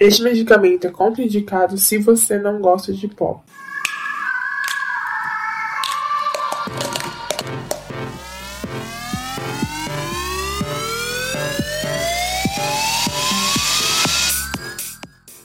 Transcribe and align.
Este 0.00 0.22
medicamento 0.22 0.86
é 0.86 0.90
contraindicado 0.90 1.76
se 1.76 1.98
você 1.98 2.38
não 2.38 2.58
gosta 2.58 2.90
de 2.90 3.06
pó. 3.06 3.44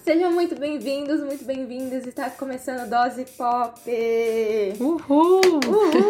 Sejam 0.05 0.31
muito 0.31 0.57
bem-vindos, 0.57 1.19
muito 1.19 1.43
bem-vindas. 1.43 2.07
Está 2.07 2.29
começando 2.29 2.89
Dose 2.89 3.25
Pop. 3.37 3.81
Uhul! 4.79 5.41
Uhul! 5.43 6.01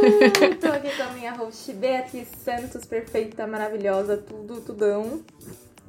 Tô 0.61 0.67
aqui 0.67 0.95
com 0.95 1.01
a 1.01 1.13
minha 1.13 1.31
host 1.31 1.73
Beatriz 1.73 2.27
Santos, 2.43 2.85
perfeita, 2.85 3.47
maravilhosa, 3.47 4.17
tudo, 4.17 4.61
tudão. 4.61 5.23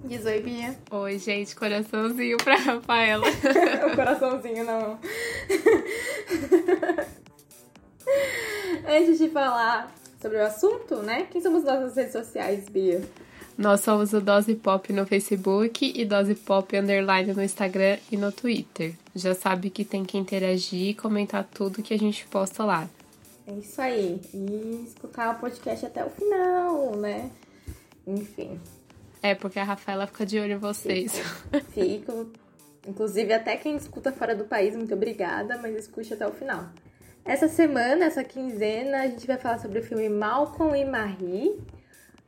Diz 0.04 0.24
oi, 0.24 0.40
Bia. 0.40 0.76
Oi, 0.90 1.18
gente, 1.18 1.56
coraçãozinho 1.56 2.36
pra 2.38 2.56
Rafaela. 2.56 3.26
o 3.90 3.96
coraçãozinho 3.96 4.64
não. 4.64 4.98
Antes 8.88 9.18
de 9.18 9.28
falar 9.30 9.92
sobre 10.20 10.38
o 10.38 10.44
assunto, 10.44 10.96
né? 10.96 11.26
Quem 11.30 11.40
somos 11.40 11.64
nós 11.64 11.80
nas 11.80 11.96
redes 11.96 12.12
sociais, 12.12 12.68
Bia? 12.68 13.02
Nós 13.58 13.80
somos 13.80 14.12
o 14.12 14.20
Dose 14.20 14.54
Pop 14.54 14.92
no 14.92 15.06
Facebook 15.06 15.92
e 15.94 16.04
Dose 16.04 16.34
Pop 16.34 16.76
Underline 16.76 17.32
no 17.32 17.42
Instagram 17.42 17.96
e 18.12 18.16
no 18.16 18.30
Twitter. 18.30 18.94
Já 19.14 19.34
sabe 19.34 19.70
que 19.70 19.84
tem 19.84 20.04
que 20.04 20.18
interagir 20.18 20.90
e 20.90 20.94
comentar 20.94 21.42
tudo 21.42 21.82
que 21.82 21.94
a 21.94 21.98
gente 21.98 22.26
posta 22.26 22.64
lá. 22.64 22.88
É 23.46 23.52
isso 23.52 23.80
aí. 23.80 24.20
E 24.34 24.84
escutar 24.86 25.34
o 25.34 25.40
podcast 25.40 25.86
até 25.86 26.04
o 26.04 26.10
final, 26.10 26.96
né? 26.96 27.30
Enfim. 28.06 28.60
É, 29.22 29.34
porque 29.34 29.58
a 29.58 29.64
Rafaela 29.64 30.06
fica 30.06 30.24
de 30.24 30.38
olho 30.38 30.52
em 30.52 30.58
vocês. 30.58 31.20
Fico. 31.72 32.30
Inclusive, 32.86 33.32
até 33.32 33.56
quem 33.56 33.76
escuta 33.76 34.12
fora 34.12 34.34
do 34.34 34.44
país, 34.44 34.76
muito 34.76 34.94
obrigada, 34.94 35.58
mas 35.58 35.74
escute 35.74 36.14
até 36.14 36.26
o 36.26 36.32
final. 36.32 36.68
Essa 37.24 37.48
semana, 37.48 38.04
essa 38.04 38.22
quinzena, 38.22 39.02
a 39.02 39.06
gente 39.08 39.26
vai 39.26 39.36
falar 39.36 39.58
sobre 39.58 39.80
o 39.80 39.82
filme 39.82 40.08
Malcolm 40.08 40.80
e 40.80 40.84
Marie, 40.84 41.58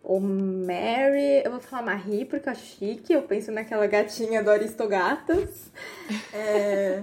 ou 0.02 0.20
Mary, 0.20 1.42
eu 1.44 1.52
vou 1.52 1.60
falar 1.60 1.82
Marie 1.82 2.24
porque 2.24 2.48
eu 2.48 2.52
acho 2.52 2.64
chique, 2.64 3.12
eu 3.12 3.22
penso 3.22 3.52
naquela 3.52 3.86
gatinha 3.86 4.42
do 4.42 4.50
Aristogatas. 4.50 5.70
É... 6.32 7.02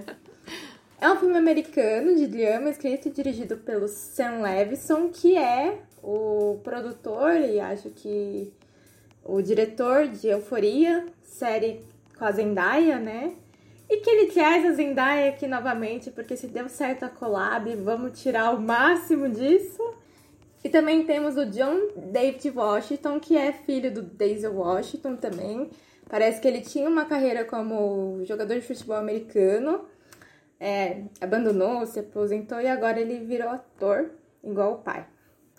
é 1.00 1.10
um 1.10 1.16
filme 1.16 1.38
americano 1.38 2.14
de 2.16 2.26
drama, 2.26 2.68
escrito 2.68 3.08
e 3.08 3.10
dirigido 3.10 3.56
pelo 3.58 3.88
Sam 3.88 4.42
Levinson, 4.42 5.08
que 5.08 5.38
é 5.38 5.78
o 6.02 6.60
produtor 6.62 7.36
e 7.36 7.60
acho 7.60 7.90
que 7.90 8.52
o 9.28 9.42
diretor 9.42 10.08
de 10.08 10.28
Euforia, 10.28 11.06
série 11.22 11.84
com 12.16 12.24
a 12.24 12.32
Zendaya, 12.32 12.98
né? 12.98 13.34
E 13.88 13.98
que 13.98 14.10
ele 14.10 14.32
traz 14.32 14.64
a 14.64 14.72
Zendaya 14.72 15.30
aqui 15.30 15.46
novamente, 15.46 16.10
porque 16.10 16.36
se 16.36 16.46
deu 16.46 16.68
certo 16.68 17.04
a 17.04 17.08
collab, 17.08 17.74
vamos 17.76 18.20
tirar 18.20 18.54
o 18.54 18.60
máximo 18.60 19.28
disso. 19.28 19.82
E 20.64 20.68
também 20.68 21.04
temos 21.04 21.36
o 21.36 21.46
John 21.46 21.88
David 21.96 22.50
Washington, 22.50 23.20
que 23.20 23.36
é 23.36 23.52
filho 23.52 23.92
do 23.92 24.02
Daisy 24.02 24.48
Washington 24.48 25.16
também. 25.16 25.70
Parece 26.08 26.40
que 26.40 26.48
ele 26.48 26.60
tinha 26.60 26.88
uma 26.88 27.04
carreira 27.04 27.44
como 27.44 28.20
jogador 28.24 28.54
de 28.54 28.66
futebol 28.66 28.96
americano, 28.96 29.84
é, 30.58 31.02
abandonou, 31.20 31.86
se 31.86 32.00
aposentou 32.00 32.60
e 32.60 32.66
agora 32.66 33.00
ele 33.00 33.20
virou 33.20 33.48
ator, 33.48 34.10
igual 34.42 34.74
o 34.74 34.78
pai. 34.78 35.06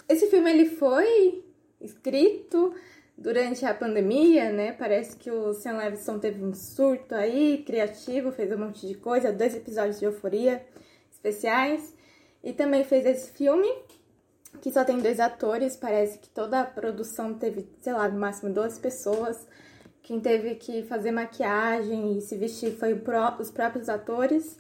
Esse 0.10 0.28
filme 0.28 0.50
ele 0.50 0.66
foi 0.66 1.44
escrito 1.80 2.74
durante 3.18 3.66
a 3.66 3.74
pandemia, 3.74 4.52
né? 4.52 4.72
Parece 4.72 5.16
que 5.16 5.32
o 5.32 5.54
Sam 5.54 5.78
Levinson 5.78 6.20
teve 6.20 6.44
um 6.44 6.54
surto 6.54 7.16
aí, 7.16 7.64
criativo, 7.66 8.32
fez 8.32 8.52
um 8.52 8.60
monte 8.60 8.88
de 8.88 8.94
coisa, 8.94 9.34
dois 9.34 9.56
episódios 9.56 10.00
de 10.00 10.06
euforia 10.06 10.64
especiais. 11.12 11.96
E 12.44 12.54
também 12.54 12.84
fez 12.84 13.06
esse 13.06 13.32
filme 13.32 13.68
que 14.62 14.72
só 14.72 14.84
tem 14.84 15.00
dois 15.00 15.20
atores, 15.20 15.76
parece 15.76 16.20
que 16.20 16.30
toda 16.30 16.62
a 16.62 16.66
produção 16.66 17.34
teve, 17.34 17.68
sei 17.82 17.94
lá, 17.94 18.08
no 18.08 18.20
máximo 18.20 18.54
duas 18.54 18.78
pessoas. 18.78 19.48
Quem 20.04 20.20
teve 20.20 20.56
que 20.56 20.84
fazer 20.84 21.12
maquiagem 21.12 22.18
e 22.18 22.22
se 22.22 22.38
vestir 22.38 22.78
foi 22.78 22.94
os 22.94 23.52
próprios 23.52 23.90
atores. 23.90 24.60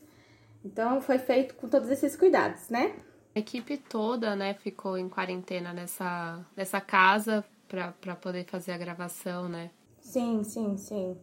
Então 0.66 1.00
foi 1.00 1.20
feito 1.20 1.56
com 1.56 1.70
todos 1.70 1.90
esses 1.90 2.16
cuidados, 2.16 2.70
né? 2.70 2.96
A 3.34 3.40
equipe 3.40 3.78
toda, 3.78 4.36
né, 4.36 4.56
ficou 4.56 4.98
em 4.98 5.08
quarentena 5.08 5.72
nessa, 5.72 6.44
nessa 6.56 6.82
casa 6.82 7.46
para 7.68 8.16
poder 8.16 8.46
fazer 8.46 8.72
a 8.72 8.78
gravação, 8.78 9.48
né? 9.50 9.72
Sim, 10.00 10.44
sim, 10.44 10.78
sim. 10.78 11.18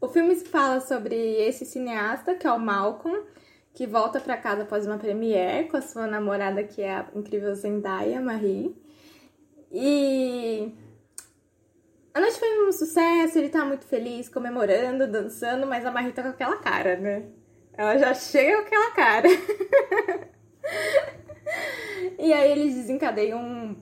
O 0.00 0.08
filme 0.08 0.34
fala 0.36 0.80
sobre 0.80 1.14
esse 1.14 1.64
cineasta, 1.64 2.34
que 2.34 2.46
é 2.46 2.52
o 2.52 2.58
Malcolm, 2.58 3.24
que 3.72 3.86
volta 3.86 4.20
para 4.20 4.36
casa 4.36 4.62
após 4.62 4.86
uma 4.86 4.98
premiere 4.98 5.68
com 5.68 5.76
a 5.76 5.82
sua 5.82 6.06
namorada, 6.06 6.64
que 6.64 6.82
é 6.82 6.94
a 6.94 7.06
incrível 7.14 7.54
Zendaya 7.54 8.20
Marie. 8.20 8.76
E 9.70 10.72
a 12.12 12.20
noite 12.20 12.38
foi 12.38 12.66
um 12.66 12.72
sucesso, 12.72 13.38
ele 13.38 13.50
tá 13.50 13.64
muito 13.64 13.84
feliz, 13.84 14.28
comemorando, 14.28 15.06
dançando, 15.06 15.66
mas 15.66 15.84
a 15.84 15.90
Marie 15.90 16.12
tá 16.12 16.22
com 16.22 16.30
aquela 16.30 16.56
cara, 16.56 16.96
né? 16.96 17.24
Ela 17.74 17.98
já 17.98 18.14
chega 18.14 18.56
com 18.56 18.62
aquela 18.62 18.90
cara. 18.92 19.28
e 22.18 22.32
aí 22.32 22.52
eles 22.52 22.74
desencadeiam 22.74 23.76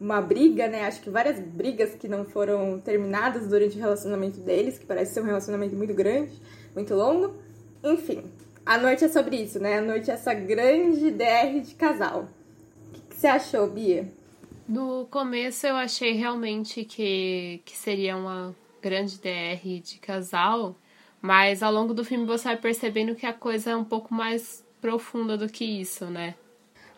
uma 0.00 0.20
briga, 0.20 0.68
né? 0.68 0.84
Acho 0.84 1.00
que 1.00 1.10
várias 1.10 1.40
brigas 1.40 1.94
que 1.94 2.08
não 2.08 2.24
foram 2.24 2.78
terminadas 2.80 3.48
durante 3.48 3.76
o 3.76 3.80
relacionamento 3.80 4.40
deles, 4.40 4.78
que 4.78 4.86
parece 4.86 5.14
ser 5.14 5.20
um 5.20 5.24
relacionamento 5.24 5.74
muito 5.74 5.94
grande, 5.94 6.32
muito 6.74 6.94
longo. 6.94 7.34
Enfim, 7.82 8.24
a 8.64 8.76
noite 8.78 9.04
é 9.04 9.08
sobre 9.08 9.36
isso, 9.36 9.58
né? 9.58 9.78
A 9.78 9.82
noite 9.82 10.10
é 10.10 10.14
essa 10.14 10.34
grande 10.34 11.10
DR 11.10 11.60
de 11.62 11.74
casal. 11.74 12.28
O 12.88 12.92
que, 12.92 13.00
que 13.00 13.16
você 13.16 13.26
achou, 13.26 13.66
Bia? 13.68 14.10
No 14.68 15.06
começo 15.06 15.66
eu 15.66 15.76
achei 15.76 16.12
realmente 16.12 16.84
que, 16.84 17.62
que 17.64 17.76
seria 17.76 18.16
uma 18.16 18.54
grande 18.82 19.18
DR 19.18 19.80
de 19.82 19.98
casal, 19.98 20.76
mas 21.22 21.62
ao 21.62 21.72
longo 21.72 21.94
do 21.94 22.04
filme 22.04 22.26
você 22.26 22.48
vai 22.48 22.56
percebendo 22.56 23.14
que 23.14 23.26
a 23.26 23.32
coisa 23.32 23.70
é 23.70 23.76
um 23.76 23.84
pouco 23.84 24.12
mais 24.12 24.64
profunda 24.80 25.36
do 25.36 25.48
que 25.48 25.64
isso, 25.64 26.06
né? 26.06 26.34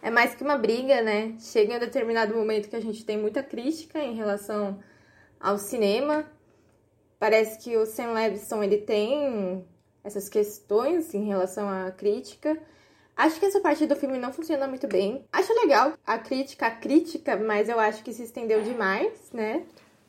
É 0.01 0.11
mais 0.11 0.35
que 0.35 0.43
uma 0.43 0.57
briga, 0.57 1.03
né? 1.03 1.37
Chega 1.41 1.73
em 1.73 1.77
um 1.77 1.81
determinado 1.81 2.35
momento 2.35 2.69
que 2.69 2.77
a 2.77 2.81
gente 2.81 3.05
tem 3.05 3.19
muita 3.19 3.43
crítica 3.43 3.99
em 3.99 4.15
relação 4.15 4.79
ao 5.41 5.59
cinema. 5.59 6.25
Parece 7.19 7.59
que 7.59 7.77
o 7.77 7.85
Sam 7.85 8.13
Levinson 8.13 8.63
ele 8.63 8.79
tem 8.79 9.65
essas 10.05 10.29
questões 10.29 11.13
em 11.15 11.25
relação 11.25 11.69
à 11.69 11.91
crítica. 11.91 12.57
Acho 13.17 13.41
que 13.41 13.47
essa 13.47 13.61
parte 13.61 13.87
do 13.87 13.97
filme 13.97 14.17
não 14.17 14.33
funciona 14.33 14.69
muito 14.69 14.87
bem. 14.87 15.25
Acho 15.33 15.53
legal 15.53 15.95
a 16.07 16.19
crítica, 16.19 16.67
a 16.69 16.71
crítica, 16.71 17.37
mas 17.37 17.69
eu 17.69 17.81
acho 17.81 18.05
que 18.05 18.13
se 18.13 18.23
estendeu 18.23 18.63
demais, 18.63 19.33
né? 19.33 19.67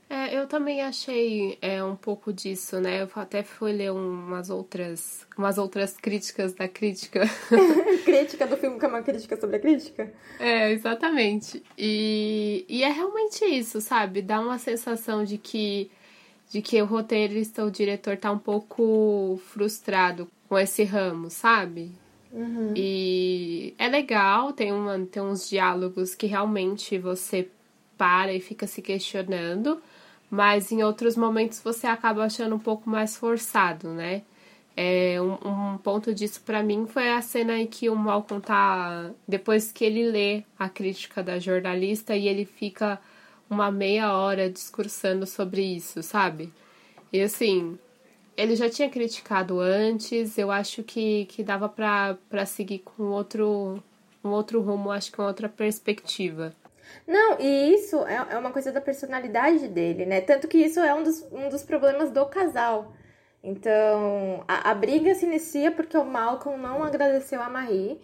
É, 0.09 0.35
eu 0.35 0.47
também 0.47 0.81
achei 0.81 1.57
é, 1.61 1.83
um 1.83 1.95
pouco 1.95 2.33
disso, 2.33 2.79
né? 2.79 3.03
Eu 3.03 3.09
até 3.15 3.43
fui 3.43 3.71
ler 3.71 3.91
umas 3.91 4.49
outras, 4.49 5.27
umas 5.37 5.59
outras 5.59 5.95
críticas 5.95 6.53
da 6.53 6.67
crítica. 6.67 7.21
crítica 8.03 8.47
do 8.47 8.57
filme 8.57 8.79
que 8.79 8.85
é 8.85 8.87
uma 8.87 9.03
crítica 9.03 9.39
sobre 9.39 9.57
a 9.57 9.59
crítica? 9.59 10.11
É, 10.39 10.71
exatamente. 10.71 11.61
E, 11.77 12.65
e 12.67 12.81
é 12.81 12.89
realmente 12.89 13.45
isso, 13.45 13.79
sabe? 13.79 14.23
Dá 14.23 14.39
uma 14.39 14.57
sensação 14.57 15.23
de 15.23 15.37
que 15.37 15.91
de 16.49 16.63
que 16.63 16.81
o 16.81 16.85
roteirista, 16.85 17.63
o 17.63 17.69
diretor, 17.69 18.17
tá 18.17 18.31
um 18.31 18.39
pouco 18.39 19.39
frustrado 19.51 20.27
com 20.47 20.57
esse 20.57 20.83
ramo, 20.83 21.29
sabe? 21.29 21.91
Uhum. 22.31 22.73
E 22.75 23.73
é 23.77 23.87
legal, 23.87 24.51
tem, 24.53 24.71
uma, 24.71 24.99
tem 25.05 25.21
uns 25.21 25.47
diálogos 25.47 26.15
que 26.15 26.25
realmente 26.25 26.97
você 26.97 27.47
para 27.97 28.33
e 28.33 28.39
fica 28.39 28.65
se 28.65 28.81
questionando, 28.81 29.79
mas 30.29 30.71
em 30.71 30.83
outros 30.83 31.15
momentos 31.15 31.59
você 31.61 31.87
acaba 31.87 32.23
achando 32.23 32.55
um 32.55 32.59
pouco 32.59 32.89
mais 32.89 33.17
forçado, 33.17 33.89
né? 33.89 34.23
É, 34.77 35.19
um, 35.21 35.73
um 35.73 35.77
ponto 35.77 36.13
disso 36.13 36.41
para 36.45 36.63
mim 36.63 36.87
foi 36.87 37.09
a 37.11 37.21
cena 37.21 37.57
em 37.57 37.67
que 37.67 37.89
o 37.89 37.95
Malcolm 37.95 38.41
tá. 38.41 39.11
Depois 39.27 39.71
que 39.71 39.83
ele 39.83 40.09
lê 40.09 40.43
a 40.57 40.69
crítica 40.69 41.21
da 41.21 41.39
jornalista 41.39 42.15
e 42.15 42.27
ele 42.27 42.45
fica 42.45 42.99
uma 43.49 43.71
meia 43.71 44.13
hora 44.13 44.49
discursando 44.49 45.25
sobre 45.25 45.61
isso, 45.61 46.03
sabe? 46.03 46.53
E 47.11 47.19
assim, 47.21 47.77
ele 48.37 48.55
já 48.55 48.69
tinha 48.69 48.89
criticado 48.89 49.59
antes, 49.59 50.37
eu 50.37 50.51
acho 50.51 50.83
que, 50.83 51.25
que 51.25 51.43
dava 51.43 51.67
para 51.67 52.45
seguir 52.45 52.79
com 52.79 53.03
outro, 53.03 53.83
um 54.23 54.29
outro 54.29 54.61
rumo, 54.61 54.91
acho 54.91 55.11
que 55.11 55.17
com 55.17 55.23
outra 55.23 55.49
perspectiva. 55.49 56.55
Não, 57.07 57.39
e 57.39 57.73
isso 57.73 58.05
é, 58.05 58.27
é 58.31 58.37
uma 58.37 58.51
coisa 58.51 58.71
da 58.71 58.81
personalidade 58.81 59.67
dele, 59.67 60.05
né? 60.05 60.21
Tanto 60.21 60.47
que 60.47 60.57
isso 60.57 60.79
é 60.79 60.93
um 60.93 61.03
dos, 61.03 61.21
um 61.31 61.49
dos 61.49 61.63
problemas 61.63 62.11
do 62.11 62.25
casal. 62.25 62.93
Então, 63.43 64.43
a, 64.47 64.71
a 64.71 64.73
briga 64.73 65.13
se 65.15 65.25
inicia 65.25 65.71
porque 65.71 65.97
o 65.97 66.03
Malcolm 66.03 66.61
não 66.61 66.83
agradeceu 66.83 67.41
a 67.41 67.49
Marie 67.49 67.99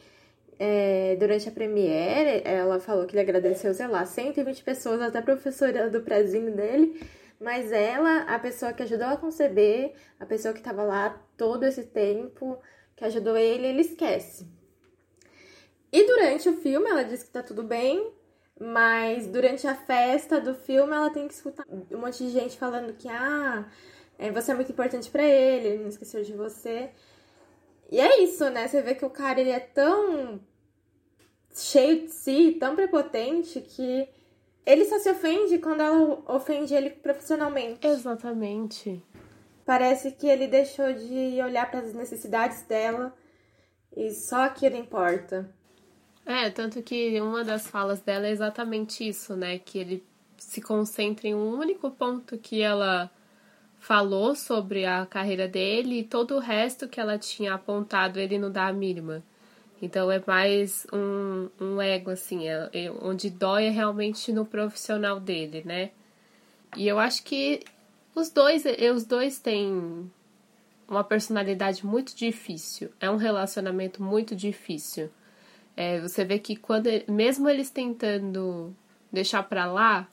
é, 0.57 1.15
durante 1.19 1.49
a 1.49 1.51
premiere, 1.51 2.41
ela 2.45 2.79
falou 2.79 3.05
que 3.05 3.13
ele 3.13 3.21
agradeceu, 3.21 3.73
sei 3.73 3.87
lá, 3.87 4.05
120 4.05 4.63
pessoas, 4.63 5.01
até 5.01 5.19
a 5.19 5.21
professora 5.21 5.89
do 5.89 6.01
prezinho 6.01 6.55
dele. 6.55 7.01
Mas 7.39 7.71
ela, 7.71 8.21
a 8.21 8.39
pessoa 8.39 8.71
que 8.71 8.83
ajudou 8.83 9.07
a 9.07 9.17
conceber, 9.17 9.93
a 10.19 10.25
pessoa 10.25 10.53
que 10.53 10.59
estava 10.61 10.83
lá 10.83 11.21
todo 11.35 11.63
esse 11.63 11.83
tempo, 11.83 12.57
que 12.95 13.03
ajudou 13.03 13.35
ele, 13.35 13.67
ele 13.67 13.81
esquece. 13.81 14.47
E 15.91 16.07
durante 16.07 16.47
o 16.47 16.53
filme 16.53 16.89
ela 16.89 17.03
diz 17.03 17.23
que 17.23 17.29
tá 17.29 17.43
tudo 17.43 17.63
bem, 17.63 18.11
mas 18.59 19.27
durante 19.27 19.67
a 19.67 19.75
festa 19.75 20.39
do 20.39 20.53
filme 20.53 20.93
ela 20.93 21.09
tem 21.09 21.27
que 21.27 21.33
escutar 21.33 21.65
um 21.69 21.97
monte 21.97 22.23
de 22.23 22.29
gente 22.29 22.57
falando 22.57 22.93
que 22.93 23.07
ah, 23.09 23.69
é, 24.17 24.31
você 24.31 24.51
é 24.51 24.55
muito 24.55 24.71
importante 24.71 25.09
para 25.09 25.23
ele, 25.23 25.67
ele 25.67 25.83
não 25.83 25.89
esqueceu 25.89 26.23
de 26.23 26.33
você. 26.33 26.89
E 27.91 27.99
é 27.99 28.23
isso, 28.23 28.49
né? 28.49 28.67
Você 28.67 28.81
vê 28.81 28.95
que 28.95 29.05
o 29.05 29.09
cara 29.09 29.39
ele 29.39 29.51
é 29.51 29.59
tão 29.59 30.39
cheio 31.53 32.03
de 32.03 32.11
si, 32.11 32.57
tão 32.59 32.75
prepotente 32.75 33.61
que 33.61 34.07
ele 34.65 34.85
só 34.85 34.99
se 34.99 35.09
ofende 35.09 35.59
quando 35.59 35.81
ela 35.81 36.23
ofende 36.27 36.73
ele 36.73 36.89
profissionalmente. 36.89 37.85
Exatamente. 37.85 39.03
Parece 39.65 40.11
que 40.11 40.27
ele 40.27 40.47
deixou 40.47 40.93
de 40.93 41.41
olhar 41.41 41.69
para 41.69 41.81
as 41.81 41.93
necessidades 41.93 42.63
dela 42.63 43.15
e 43.95 44.11
só 44.11 44.43
aquilo 44.43 44.75
importa. 44.75 45.49
É, 46.25 46.49
tanto 46.49 46.81
que 46.81 47.19
uma 47.21 47.43
das 47.43 47.67
falas 47.67 48.01
dela 48.01 48.25
é 48.27 48.31
exatamente 48.31 49.07
isso, 49.07 49.35
né? 49.35 49.59
Que 49.59 49.77
ele 49.77 50.03
se 50.37 50.61
concentra 50.61 51.27
em 51.27 51.35
um 51.35 51.57
único 51.57 51.91
ponto 51.91 52.37
que 52.37 52.61
ela 52.61 53.11
falou 53.79 54.35
sobre 54.35 54.85
a 54.85 55.05
carreira 55.05 55.47
dele 55.47 55.99
e 55.99 56.03
todo 56.03 56.35
o 56.35 56.39
resto 56.39 56.87
que 56.87 56.99
ela 56.99 57.19
tinha 57.19 57.53
apontado 57.53 58.19
ele 58.19 58.39
não 58.39 58.51
dá 58.51 58.67
a 58.67 58.73
mínima. 58.73 59.23
Então 59.79 60.11
é 60.11 60.23
mais 60.25 60.87
um, 60.91 61.49
um 61.59 61.81
ego, 61.81 62.09
assim, 62.09 62.47
é, 62.47 62.69
é, 62.73 62.91
onde 62.91 63.29
dói 63.29 63.65
é 63.65 63.69
realmente 63.69 64.31
no 64.31 64.45
profissional 64.45 65.19
dele, 65.19 65.61
né? 65.63 65.91
E 66.75 66.87
eu 66.87 66.97
acho 66.97 67.23
que 67.23 67.61
os 68.15 68.29
dois, 68.31 68.63
os 68.95 69.05
dois 69.05 69.39
têm 69.39 70.09
uma 70.87 71.03
personalidade 71.03 71.85
muito 71.85 72.15
difícil. 72.15 72.89
É 72.99 73.09
um 73.09 73.17
relacionamento 73.17 74.01
muito 74.01 74.35
difícil. 74.35 75.11
É, 75.75 75.99
você 75.99 76.23
vê 76.23 76.39
que 76.39 76.55
quando 76.55 76.89
mesmo 77.07 77.49
eles 77.49 77.69
tentando 77.69 78.75
deixar 79.11 79.43
para 79.43 79.65
lá, 79.65 80.07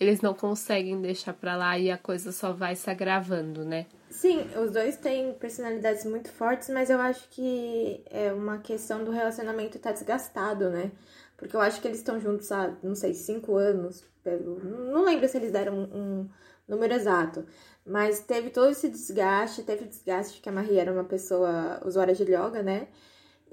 eles 0.00 0.20
não 0.20 0.34
conseguem 0.34 1.00
deixar 1.00 1.34
para 1.34 1.56
lá 1.56 1.78
e 1.78 1.90
a 1.90 1.98
coisa 1.98 2.32
só 2.32 2.52
vai 2.52 2.74
se 2.74 2.88
agravando, 2.90 3.64
né? 3.64 3.86
Sim, 4.10 4.46
os 4.56 4.70
dois 4.70 4.96
têm 4.96 5.34
personalidades 5.34 6.04
muito 6.04 6.30
fortes, 6.30 6.68
mas 6.68 6.88
eu 6.88 7.00
acho 7.00 7.28
que 7.30 8.02
é 8.10 8.32
uma 8.32 8.58
questão 8.58 9.04
do 9.04 9.10
relacionamento 9.10 9.78
tá 9.78 9.92
desgastado, 9.92 10.70
né? 10.70 10.90
Porque 11.36 11.54
eu 11.56 11.60
acho 11.60 11.80
que 11.80 11.88
eles 11.88 11.98
estão 11.98 12.20
juntos 12.20 12.50
há, 12.52 12.72
não 12.82 12.94
sei, 12.94 13.12
cinco 13.12 13.56
anos. 13.56 14.04
Pelo... 14.22 14.58
Não 14.64 15.04
lembro 15.04 15.28
se 15.28 15.36
eles 15.36 15.52
deram 15.52 15.74
um, 15.74 16.28
número 16.66 16.94
exato. 16.94 17.44
Mas 17.84 18.20
teve 18.20 18.50
todo 18.50 18.70
esse 18.70 18.88
desgaste, 18.88 19.62
teve 19.62 19.84
desgaste 19.84 20.40
que 20.40 20.48
a 20.48 20.52
Maria 20.52 20.80
era 20.80 20.92
uma 20.92 21.04
pessoa 21.04 21.80
usuária 21.84 22.14
de 22.14 22.22
yoga, 22.22 22.62
né? 22.62 22.88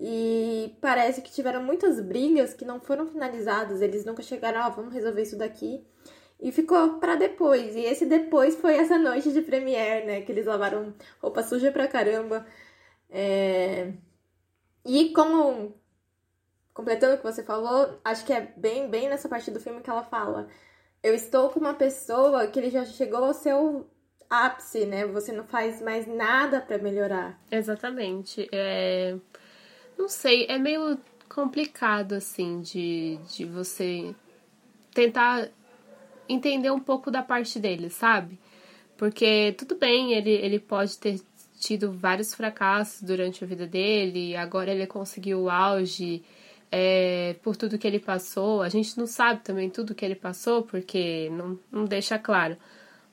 E 0.03 0.75
parece 0.81 1.21
que 1.21 1.31
tiveram 1.31 1.61
muitas 1.61 2.01
brigas 2.01 2.55
que 2.55 2.65
não 2.65 2.79
foram 2.79 3.05
finalizadas. 3.05 3.83
Eles 3.83 4.03
nunca 4.03 4.23
chegaram, 4.23 4.61
ó, 4.61 4.67
oh, 4.67 4.71
vamos 4.71 4.95
resolver 4.95 5.21
isso 5.21 5.37
daqui. 5.37 5.85
E 6.39 6.51
ficou 6.51 6.97
para 6.97 7.15
depois. 7.15 7.75
E 7.75 7.81
esse 7.81 8.07
depois 8.07 8.55
foi 8.55 8.77
essa 8.77 8.97
noite 8.97 9.31
de 9.31 9.43
premiere, 9.43 10.07
né? 10.07 10.21
Que 10.21 10.31
eles 10.31 10.47
lavaram 10.47 10.91
roupa 11.21 11.43
suja 11.43 11.71
pra 11.71 11.87
caramba. 11.87 12.47
É... 13.11 13.93
E 14.83 15.13
como. 15.13 15.79
Completando 16.73 17.13
o 17.13 17.17
que 17.17 17.23
você 17.23 17.43
falou, 17.43 17.99
acho 18.03 18.25
que 18.25 18.33
é 18.33 18.41
bem, 18.57 18.89
bem 18.89 19.07
nessa 19.07 19.29
parte 19.29 19.51
do 19.51 19.59
filme 19.59 19.81
que 19.81 19.89
ela 19.89 20.03
fala. 20.03 20.47
Eu 21.03 21.13
estou 21.13 21.49
com 21.49 21.59
uma 21.59 21.75
pessoa 21.75 22.47
que 22.47 22.57
ele 22.57 22.71
já 22.71 22.85
chegou 22.85 23.23
ao 23.23 23.35
seu 23.35 23.87
ápice, 24.27 24.85
né? 24.85 25.05
Você 25.05 25.31
não 25.31 25.43
faz 25.43 25.79
mais 25.79 26.07
nada 26.07 26.59
para 26.59 26.79
melhorar. 26.79 27.39
Exatamente. 27.51 28.49
É 28.51 29.15
não 30.01 30.09
sei, 30.09 30.45
é 30.49 30.57
meio 30.57 30.97
complicado, 31.29 32.13
assim, 32.13 32.59
de, 32.61 33.19
de 33.29 33.45
você 33.45 34.15
tentar 34.93 35.49
entender 36.27 36.71
um 36.71 36.79
pouco 36.79 37.11
da 37.11 37.21
parte 37.21 37.59
dele, 37.59 37.89
sabe? 37.89 38.39
Porque 38.97 39.53
tudo 39.57 39.75
bem, 39.75 40.13
ele, 40.13 40.31
ele 40.31 40.59
pode 40.59 40.97
ter 40.97 41.21
tido 41.59 41.91
vários 41.91 42.33
fracassos 42.33 43.03
durante 43.03 43.43
a 43.43 43.47
vida 43.47 43.67
dele, 43.67 44.35
agora 44.35 44.71
ele 44.71 44.87
conseguiu 44.87 45.41
o 45.41 45.49
auge 45.49 46.23
é, 46.71 47.35
por 47.43 47.55
tudo 47.55 47.77
que 47.77 47.85
ele 47.85 47.99
passou. 47.99 48.61
A 48.63 48.69
gente 48.69 48.97
não 48.97 49.05
sabe 49.05 49.41
também 49.43 49.69
tudo 49.69 49.93
que 49.93 50.03
ele 50.03 50.15
passou, 50.15 50.63
porque 50.63 51.29
não, 51.31 51.59
não 51.71 51.85
deixa 51.85 52.17
claro. 52.17 52.57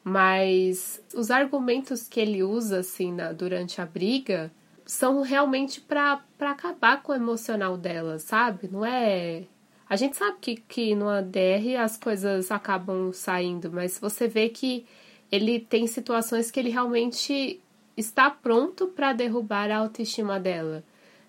Mas 0.02 1.02
os 1.14 1.31
argumentos 1.31 2.08
que 2.08 2.19
ele 2.19 2.43
usa, 2.43 2.79
assim, 2.79 3.12
na, 3.12 3.32
durante 3.32 3.81
a 3.81 3.85
briga, 3.87 4.50
são 4.88 5.20
realmente 5.20 5.82
para 5.82 6.23
acabar 6.40 7.02
com 7.02 7.12
o 7.12 7.14
emocional 7.14 7.76
dela, 7.76 8.19
sabe? 8.19 8.70
Não 8.73 8.87
é. 8.87 9.44
A 9.87 9.96
gente 9.96 10.17
sabe 10.17 10.38
que, 10.40 10.56
que 10.56 10.94
no 10.94 11.11
ADR 11.11 11.76
as 11.79 11.99
coisas 11.99 12.50
acabam 12.50 13.12
saindo, 13.12 13.70
mas 13.70 13.99
você 13.99 14.26
vê 14.26 14.49
que 14.49 14.87
ele 15.31 15.61
tem 15.61 15.87
situações 15.87 16.50
que 16.50 16.58
ele 16.58 16.70
realmente 16.70 17.61
está 17.99 18.31
pronto 18.31 18.87
para 18.87 19.12
derrubar 19.12 19.70
a 19.70 19.76
autoestima 19.76 20.40
dela. 20.40 20.82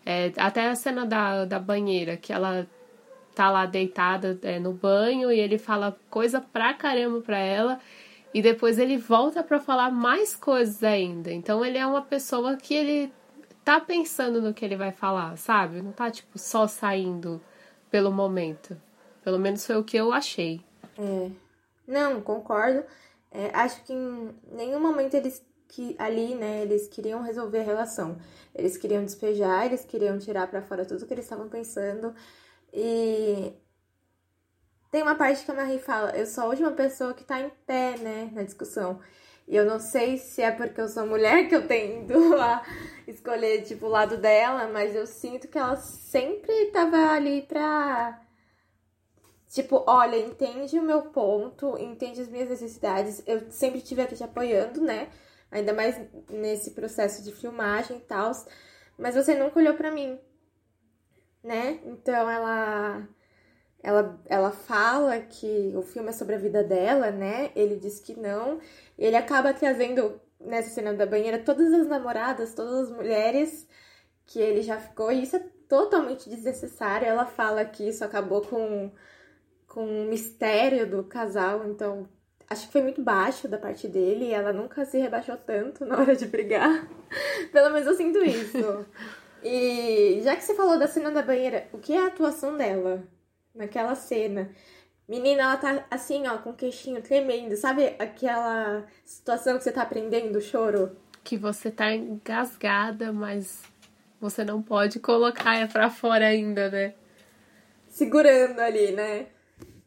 É, 0.05 0.31
até 0.37 0.69
a 0.69 0.75
cena 0.75 1.05
da, 1.05 1.43
da 1.43 1.59
banheira, 1.59 2.15
que 2.15 2.31
ela 2.31 2.65
tá 3.35 3.51
lá 3.51 3.65
deitada 3.65 4.39
é, 4.41 4.57
no 4.57 4.71
banho 4.71 5.29
e 5.33 5.37
ele 5.37 5.57
fala 5.57 5.97
coisa 6.09 6.39
pra 6.39 6.73
caramba 6.73 7.19
pra 7.19 7.37
ela 7.37 7.77
e 8.33 8.41
depois 8.41 8.79
ele 8.79 8.97
volta 8.97 9.43
para 9.43 9.59
falar 9.59 9.91
mais 9.91 10.33
coisas 10.33 10.81
ainda. 10.81 11.29
Então 11.29 11.63
ele 11.65 11.77
é 11.77 11.85
uma 11.85 12.01
pessoa 12.01 12.55
que 12.55 12.73
ele 12.73 13.11
tá 13.69 13.79
pensando 13.79 14.41
no 14.41 14.51
que 14.51 14.65
ele 14.65 14.75
vai 14.75 14.91
falar, 14.91 15.37
sabe? 15.37 15.79
Não 15.79 15.91
tá, 15.91 16.09
tipo, 16.09 16.39
só 16.39 16.65
saindo 16.65 17.39
pelo 17.91 18.11
momento. 18.11 18.75
Pelo 19.23 19.37
menos 19.37 19.63
foi 19.63 19.77
o 19.77 19.83
que 19.83 19.95
eu 19.95 20.11
achei. 20.11 20.59
É. 20.97 21.29
Não, 21.87 22.19
concordo. 22.19 22.83
É, 23.31 23.51
acho 23.53 23.83
que 23.83 23.93
em 23.93 24.33
nenhum 24.51 24.79
momento 24.79 25.13
eles 25.13 25.45
que 25.67 25.95
ali, 25.99 26.33
né, 26.33 26.63
eles 26.63 26.87
queriam 26.87 27.21
resolver 27.21 27.59
a 27.59 27.63
relação. 27.63 28.17
Eles 28.55 28.75
queriam 28.75 29.05
despejar, 29.05 29.67
eles 29.67 29.85
queriam 29.85 30.17
tirar 30.17 30.47
para 30.47 30.63
fora 30.63 30.83
tudo 30.83 31.05
que 31.05 31.13
eles 31.13 31.25
estavam 31.25 31.47
pensando. 31.47 32.15
E 32.73 33.53
tem 34.89 35.03
uma 35.03 35.13
parte 35.13 35.45
que 35.45 35.51
a 35.51 35.53
Marie 35.53 35.77
fala, 35.77 36.09
eu 36.17 36.25
sou 36.25 36.45
a 36.45 36.47
última 36.47 36.71
pessoa 36.71 37.13
que 37.13 37.23
tá 37.23 37.39
em 37.39 37.51
pé, 37.67 37.99
né, 37.99 38.31
na 38.33 38.41
discussão. 38.41 38.99
E 39.49 39.55
eu 39.55 39.65
não 39.65 39.79
sei 39.79 40.17
se 40.19 40.43
é 40.43 40.51
porque 40.51 40.79
eu 40.79 40.87
sou 40.87 41.07
mulher 41.07 41.49
que 41.49 41.55
eu 41.55 41.67
tendo 41.67 42.13
a 42.39 42.63
escolher, 43.07 43.63
tipo, 43.63 43.87
o 43.87 43.89
lado 43.89 44.15
dela, 44.15 44.67
mas 44.67 44.95
eu 44.95 45.07
sinto 45.07 45.47
que 45.47 45.57
ela 45.57 45.75
sempre 45.75 46.67
tava 46.67 47.13
ali 47.13 47.41
pra. 47.41 48.21
Tipo, 49.47 49.83
olha, 49.87 50.17
entende 50.17 50.77
o 50.77 50.83
meu 50.83 51.01
ponto, 51.01 51.75
entende 51.79 52.21
as 52.21 52.27
minhas 52.27 52.49
necessidades. 52.49 53.23
Eu 53.25 53.49
sempre 53.49 53.79
estive 53.79 54.03
aqui 54.03 54.15
te 54.15 54.23
apoiando, 54.23 54.81
né? 54.81 55.09
Ainda 55.49 55.73
mais 55.73 55.99
nesse 56.29 56.71
processo 56.71 57.23
de 57.23 57.31
filmagem 57.31 57.97
e 57.97 58.01
tal. 58.01 58.31
Mas 58.99 59.15
você 59.15 59.33
nunca 59.33 59.57
olhou 59.59 59.73
pra 59.73 59.89
mim, 59.89 60.19
né? 61.43 61.79
Então 61.85 62.29
ela 62.29 63.07
ela, 63.81 64.19
ela 64.25 64.51
fala 64.51 65.19
que 65.19 65.73
o 65.75 65.81
filme 65.81 66.09
é 66.09 66.11
sobre 66.11 66.35
a 66.35 66.39
vida 66.39 66.63
dela, 66.63 67.11
né? 67.11 67.51
Ele 67.55 67.77
diz 67.77 67.99
que 67.99 68.19
não. 68.19 68.59
Ele 68.97 69.15
acaba 69.15 69.53
trazendo 69.53 70.19
nessa 70.39 70.69
cena 70.69 70.93
da 70.93 71.05
banheira 71.05 71.39
todas 71.39 71.71
as 71.73 71.87
namoradas, 71.87 72.53
todas 72.53 72.89
as 72.89 72.91
mulheres 72.91 73.67
que 74.25 74.39
ele 74.39 74.61
já 74.61 74.79
ficou, 74.79 75.11
e 75.11 75.23
isso 75.23 75.35
é 75.35 75.43
totalmente 75.67 76.29
desnecessário. 76.29 77.07
Ela 77.07 77.25
fala 77.25 77.65
que 77.65 77.87
isso 77.87 78.03
acabou 78.03 78.41
com, 78.41 78.91
com 79.67 79.85
o 79.85 80.07
mistério 80.07 80.89
do 80.89 81.03
casal, 81.03 81.65
então 81.67 82.07
acho 82.49 82.67
que 82.67 82.73
foi 82.73 82.81
muito 82.81 83.01
baixo 83.01 83.47
da 83.47 83.57
parte 83.57 83.87
dele 83.87 84.25
e 84.25 84.33
ela 84.33 84.51
nunca 84.51 84.85
se 84.85 84.97
rebaixou 84.97 85.37
tanto 85.37 85.85
na 85.85 85.97
hora 85.97 86.15
de 86.15 86.25
brigar. 86.25 86.87
Pelo 87.51 87.69
menos 87.71 87.87
eu 87.87 87.95
sinto 87.95 88.19
isso. 88.23 88.85
E 89.41 90.19
já 90.21 90.35
que 90.35 90.43
você 90.43 90.53
falou 90.53 90.77
da 90.77 90.85
cena 90.85 91.11
da 91.11 91.21
banheira, 91.21 91.69
o 91.71 91.77
que 91.77 91.93
é 91.93 92.03
a 92.03 92.07
atuação 92.07 92.57
dela? 92.57 93.07
Naquela 93.53 93.95
cena. 93.95 94.49
Menina, 95.07 95.41
ela 95.41 95.57
tá 95.57 95.85
assim, 95.89 96.27
ó, 96.27 96.37
com 96.37 96.51
o 96.51 96.55
queixinho 96.55 97.01
tremendo. 97.01 97.55
Sabe 97.55 97.95
aquela 97.97 98.85
situação 99.03 99.57
que 99.57 99.63
você 99.63 99.71
tá 99.71 99.81
aprendendo 99.81 100.37
o 100.37 100.41
choro? 100.41 100.95
Que 101.23 101.35
você 101.35 101.71
tá 101.71 101.91
engasgada, 101.93 103.11
mas 103.11 103.63
você 104.21 104.43
não 104.43 104.61
pode 104.61 104.99
colocar 104.99 105.55
é 105.55 105.65
pra 105.65 105.89
fora 105.89 106.27
ainda, 106.27 106.69
né? 106.69 106.93
Segurando 107.87 108.59
ali, 108.59 108.91
né? 108.91 109.27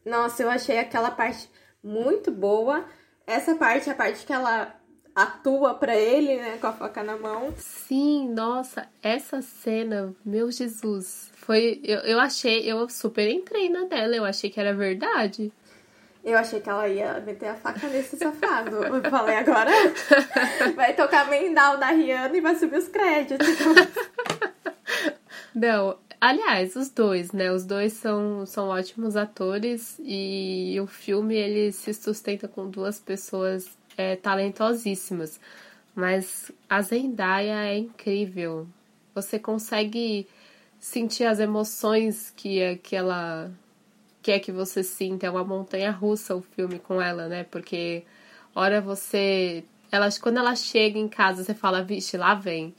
Nossa, 0.05 0.43
eu 0.43 0.49
achei 0.49 0.77
aquela 0.77 1.11
parte 1.11 1.49
muito 1.81 2.29
boa. 2.29 2.85
Essa 3.25 3.55
parte, 3.55 3.89
a 3.89 3.95
parte 3.95 4.25
que 4.25 4.33
ela 4.33 4.75
atua 5.15 5.75
para 5.75 5.95
ele, 5.95 6.37
né, 6.37 6.57
com 6.59 6.67
a 6.67 6.73
faca 6.73 7.03
na 7.03 7.17
mão. 7.17 7.53
Sim, 7.57 8.29
nossa, 8.29 8.87
essa 9.01 9.41
cena, 9.41 10.13
meu 10.25 10.51
Jesus, 10.51 11.31
foi. 11.35 11.79
Eu, 11.83 11.99
eu 11.99 12.19
achei, 12.19 12.69
eu 12.69 12.89
super 12.89 13.29
entrei 13.29 13.69
na 13.69 13.85
dela, 13.85 14.15
eu 14.15 14.25
achei 14.25 14.49
que 14.49 14.59
era 14.59 14.73
verdade. 14.73 15.51
Eu 16.23 16.37
achei 16.37 16.61
que 16.61 16.69
ela 16.69 16.87
ia 16.87 17.19
meter 17.19 17.49
a 17.49 17.55
faca 17.55 17.85
nesse 17.87 18.15
safado. 18.15 18.77
Eu 18.77 19.01
falei, 19.09 19.35
agora 19.35 19.71
vai 20.73 20.93
tocar 20.93 21.29
Mendal 21.29 21.77
da 21.77 21.87
Rihanna 21.87 22.37
e 22.37 22.41
vai 22.41 22.55
subir 22.55 22.77
os 22.77 22.87
créditos. 22.87 23.45
Não, 25.53 25.97
aliás, 26.21 26.77
os 26.77 26.89
dois, 26.89 27.33
né? 27.33 27.51
Os 27.51 27.65
dois 27.65 27.91
são, 27.93 28.45
são 28.45 28.69
ótimos 28.69 29.17
atores 29.17 29.99
e 29.99 30.79
o 30.81 30.87
filme 30.87 31.35
ele 31.35 31.73
se 31.73 31.93
sustenta 31.93 32.47
com 32.47 32.69
duas 32.69 33.01
pessoas 33.01 33.77
é, 33.97 34.15
talentosíssimas. 34.15 35.39
Mas 35.95 36.51
a 36.69 36.81
Zendaya 36.81 37.65
é 37.65 37.77
incrível. 37.77 38.67
Você 39.13 39.37
consegue 39.37 40.27
sentir 40.79 41.25
as 41.25 41.39
emoções 41.39 42.33
que, 42.35 42.77
que 42.77 42.95
ela 42.95 43.51
quer 44.21 44.39
que 44.39 44.51
você 44.51 44.83
sinta. 44.83 45.27
É 45.27 45.29
uma 45.29 45.43
montanha 45.43 45.91
russa 45.91 46.35
o 46.35 46.41
filme 46.41 46.79
com 46.79 47.01
ela, 47.01 47.27
né? 47.27 47.43
Porque, 47.43 48.03
hora 48.55 48.81
você. 48.81 49.63
Ela, 49.91 50.09
quando 50.19 50.37
ela 50.37 50.55
chega 50.55 50.97
em 50.97 51.07
casa, 51.07 51.43
você 51.43 51.53
fala, 51.53 51.83
vixe, 51.83 52.17
lá 52.17 52.33
vem. 52.33 52.73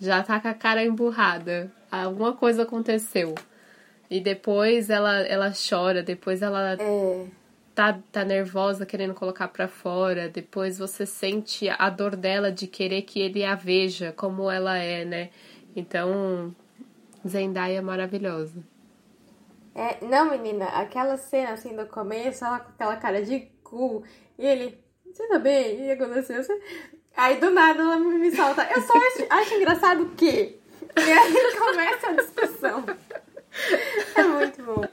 Já 0.00 0.22
tá 0.22 0.38
com 0.38 0.48
a 0.48 0.54
cara 0.54 0.84
emburrada. 0.84 1.70
Alguma 1.90 2.32
coisa 2.34 2.62
aconteceu. 2.62 3.34
E 4.08 4.20
depois 4.20 4.90
ela, 4.90 5.20
ela 5.22 5.52
chora, 5.52 6.02
depois 6.02 6.42
ela 6.42 6.76
É. 6.78 7.26
tá, 7.74 7.98
tá 8.10 8.24
nervosa 8.24 8.86
querendo 8.86 9.14
colocar 9.14 9.48
pra 9.48 9.68
fora. 9.68 10.28
Depois 10.28 10.78
você 10.78 11.06
sente 11.06 11.68
a 11.68 11.90
dor 11.90 12.16
dela 12.16 12.50
de 12.50 12.66
querer 12.66 13.02
que 13.02 13.20
ele 13.20 13.44
a 13.44 13.54
veja 13.54 14.12
como 14.12 14.50
ela 14.50 14.76
é, 14.78 15.04
né? 15.04 15.30
Então, 15.74 16.54
Zendaya 17.26 17.78
é 17.78 17.80
maravilhosa. 17.80 18.62
É, 19.74 20.04
não, 20.04 20.30
menina, 20.30 20.66
aquela 20.66 21.16
cena 21.16 21.52
assim 21.52 21.74
do 21.74 21.86
começo, 21.86 22.44
ela 22.44 22.60
com 22.60 22.70
aquela 22.72 22.96
cara 22.96 23.24
de 23.24 23.48
cu, 23.64 24.04
e 24.38 24.46
ele, 24.46 24.78
você 25.06 25.26
tá 25.28 25.38
bem? 25.38 25.78
Que 25.78 25.90
aconteceu? 25.92 26.42
Você... 26.42 26.60
Aí 27.16 27.38
do 27.38 27.50
nada 27.50 27.80
ela 27.80 27.98
me 27.98 28.34
solta, 28.34 28.68
eu 28.70 28.82
só 28.82 28.92
acho, 28.94 29.26
acho 29.30 29.54
engraçado 29.54 30.02
o 30.02 30.10
quê? 30.10 30.58
E 30.96 31.12
aí 31.12 31.34
começa 31.58 32.08
a 32.08 32.12
discussão. 32.12 32.84
É 34.14 34.22
muito 34.22 34.62
bom. 34.62 34.84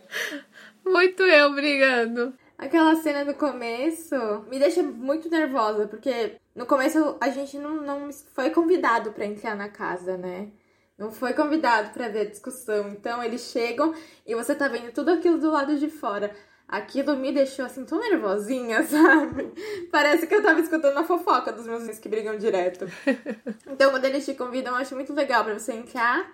Muito 0.86 1.24
eu 1.24 1.54
brigando. 1.54 2.34
Aquela 2.60 2.94
cena 2.98 3.24
do 3.24 3.34
começo 3.36 4.16
me 4.50 4.60
deixa 4.60 4.84
muito 4.84 5.30
nervosa, 5.30 5.88
porque 5.88 6.36
no 6.54 6.66
começo 6.66 7.16
a 7.22 7.30
gente 7.30 7.58
não, 7.58 7.76
não 7.82 8.12
foi 8.12 8.50
convidado 8.50 9.14
pra 9.14 9.26
entrar 9.26 9.56
na 9.56 9.70
casa, 9.70 10.18
né? 10.18 10.50
Não 10.98 11.10
foi 11.10 11.32
convidado 11.32 11.92
pra 11.92 12.10
ver 12.10 12.20
a 12.20 12.30
discussão. 12.30 12.90
Então 12.90 13.24
eles 13.24 13.44
chegam 13.44 13.96
e 14.28 14.36
você 14.36 14.54
tá 14.54 14.68
vendo 14.68 14.92
tudo 14.92 15.10
aquilo 15.10 15.38
do 15.38 15.50
lado 15.50 15.78
de 15.78 15.90
fora. 15.90 16.36
Aquilo 16.68 17.16
me 17.16 17.32
deixou 17.32 17.64
assim 17.64 17.86
tão 17.86 17.98
nervosinha, 17.98 18.84
sabe? 18.84 19.54
Parece 19.90 20.28
que 20.28 20.36
eu 20.36 20.44
tava 20.44 20.60
escutando 20.60 20.98
a 20.98 21.06
fofoca 21.06 21.54
dos 21.54 21.66
meus 21.66 21.98
que 21.98 22.10
brigam 22.10 22.38
direto. 22.38 22.86
Então 23.72 23.92
quando 23.92 24.04
eles 24.04 24.26
te 24.26 24.34
convidam, 24.34 24.74
eu 24.74 24.80
acho 24.82 24.96
muito 24.96 25.14
legal 25.14 25.46
pra 25.46 25.58
você 25.58 25.72
entrar 25.72 26.30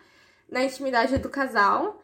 na 0.50 0.63
intimidade 0.63 1.20
do 1.20 1.29
casal. 1.29 2.01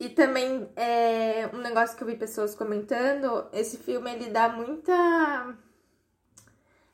E 0.00 0.08
também 0.08 0.66
é 0.76 1.50
um 1.52 1.58
negócio 1.58 1.94
que 1.94 2.02
eu 2.02 2.06
vi 2.06 2.16
pessoas 2.16 2.54
comentando, 2.54 3.46
esse 3.52 3.76
filme 3.76 4.10
ele 4.10 4.30
dá 4.30 4.48
muita 4.48 5.54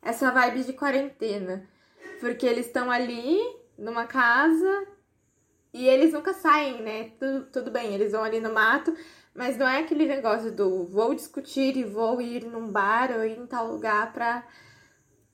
essa 0.02 0.32
vibe 0.32 0.64
de 0.64 0.72
quarentena, 0.72 1.68
porque 2.18 2.44
eles 2.44 2.66
estão 2.66 2.90
ali 2.90 3.38
numa 3.78 4.06
casa 4.06 4.88
e 5.72 5.86
eles 5.88 6.12
nunca 6.12 6.34
saem, 6.34 6.82
né? 6.82 7.12
Tudo, 7.16 7.44
tudo 7.52 7.70
bem, 7.70 7.94
eles 7.94 8.10
vão 8.10 8.24
ali 8.24 8.40
no 8.40 8.52
mato, 8.52 8.92
mas 9.32 9.56
não 9.56 9.68
é 9.68 9.78
aquele 9.78 10.06
negócio 10.06 10.50
do 10.50 10.84
vou 10.86 11.14
discutir 11.14 11.76
e 11.76 11.84
vou 11.84 12.20
ir 12.20 12.44
num 12.44 12.72
bar 12.72 13.12
ou 13.12 13.24
ir 13.24 13.38
em 13.38 13.46
tal 13.46 13.68
lugar 13.68 14.12
pra 14.12 14.44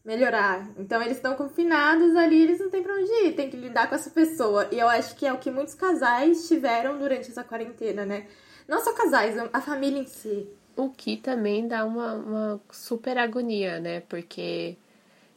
melhorar. 0.05 0.69
Então 0.77 1.01
eles 1.03 1.17
estão 1.17 1.35
confinados 1.35 2.17
ali, 2.17 2.43
eles 2.43 2.59
não 2.59 2.71
têm 2.71 2.83
pra 2.83 2.95
onde 2.95 3.11
ir, 3.27 3.35
tem 3.35 3.51
que 3.51 3.57
lidar 3.57 3.89
com 3.89 3.95
essa 3.95 4.11
pessoa. 4.11 4.69
E 4.73 4.79
eu 4.79 4.89
acho 4.89 5.15
que 5.17 5.27
é 5.27 5.33
o 5.33 5.39
que 5.39 5.51
muitos 5.51 5.75
casais 5.75 6.49
tiveram 6.49 6.99
durante 6.99 7.31
essa 7.31 7.45
quarentena, 7.45 8.05
né? 8.05 8.27
Não 8.67 8.83
só 8.83 8.93
casais, 8.93 9.37
a 9.53 9.61
família 9.61 10.01
em 10.01 10.07
si. 10.07 10.49
O 10.77 10.89
que 10.89 11.17
também 11.17 11.69
dá 11.69 11.85
uma, 11.85 12.15
uma 12.15 12.61
super 12.71 13.19
agonia, 13.19 13.79
né? 13.79 14.01
Porque 14.01 14.77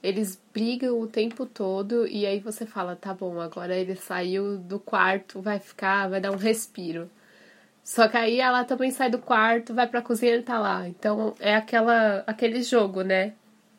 eles 0.02 0.40
brigam 0.54 1.00
o 1.00 1.08
tempo 1.08 1.46
todo 1.46 2.08
e 2.08 2.26
aí 2.26 2.40
você 2.40 2.66
fala, 2.66 2.96
tá 2.96 3.14
bom, 3.14 3.40
agora 3.42 3.76
ele 3.76 3.96
saiu 3.96 4.58
do 4.58 4.80
quarto, 4.80 5.42
vai 5.42 5.60
ficar, 5.60 6.10
vai 6.10 6.22
dar 6.22 6.32
um 6.32 6.38
respiro. 6.38 7.10
Só 7.84 8.08
que 8.08 8.18
aí 8.18 8.40
ela 8.40 8.64
também 8.64 8.92
sai 8.92 9.10
do 9.10 9.20
quarto, 9.20 9.74
vai 9.74 9.88
pra 9.88 10.02
cozinha 10.02 10.36
e 10.36 10.42
tá 10.44 10.60
lá. 10.60 10.88
Então 10.88 11.36
é 11.40 11.56
aquela, 11.56 12.24
aquele 12.26 12.64
jogo, 12.64 13.02
né? 13.04 13.34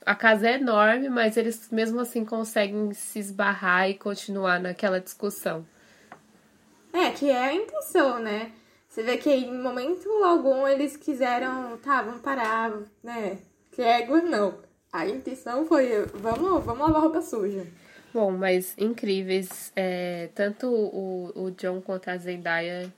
A 0.06 0.14
casa 0.14 0.48
é 0.48 0.54
enorme, 0.54 1.08
mas 1.08 1.36
eles 1.36 1.68
mesmo 1.72 1.98
assim 1.98 2.25
conseguem 2.25 2.94
se 2.94 3.18
esbarrar 3.18 3.90
e 3.90 3.94
continuar 3.94 4.60
naquela 4.60 5.00
discussão. 5.00 5.66
É, 6.92 7.10
que 7.10 7.28
é 7.28 7.46
a 7.46 7.52
intenção, 7.52 8.20
né? 8.20 8.52
Você 8.88 9.02
vê 9.02 9.16
que 9.16 9.28
em 9.28 9.60
momento 9.60 10.08
algum 10.25 10.66
eles 10.66 10.96
quiseram, 10.96 11.76
tá, 11.78 12.02
vamos 12.02 12.20
parar, 12.20 12.72
né? 13.02 13.38
Que 13.72 13.82
égua, 13.82 14.22
não. 14.22 14.54
A 14.92 15.06
intenção 15.06 15.66
foi, 15.66 16.06
vamos, 16.14 16.64
vamos 16.64 16.86
lavar 16.86 17.02
roupa 17.02 17.20
suja. 17.20 17.66
Bom, 18.14 18.30
mas 18.30 18.75
incríveis. 18.78 19.72
É, 19.75 20.30
tanto 20.34 20.68
o, 20.68 21.32
o 21.34 21.50
John 21.50 21.82
quanto 21.82 22.08
a 22.08 22.16
Zendaya 22.16 22.90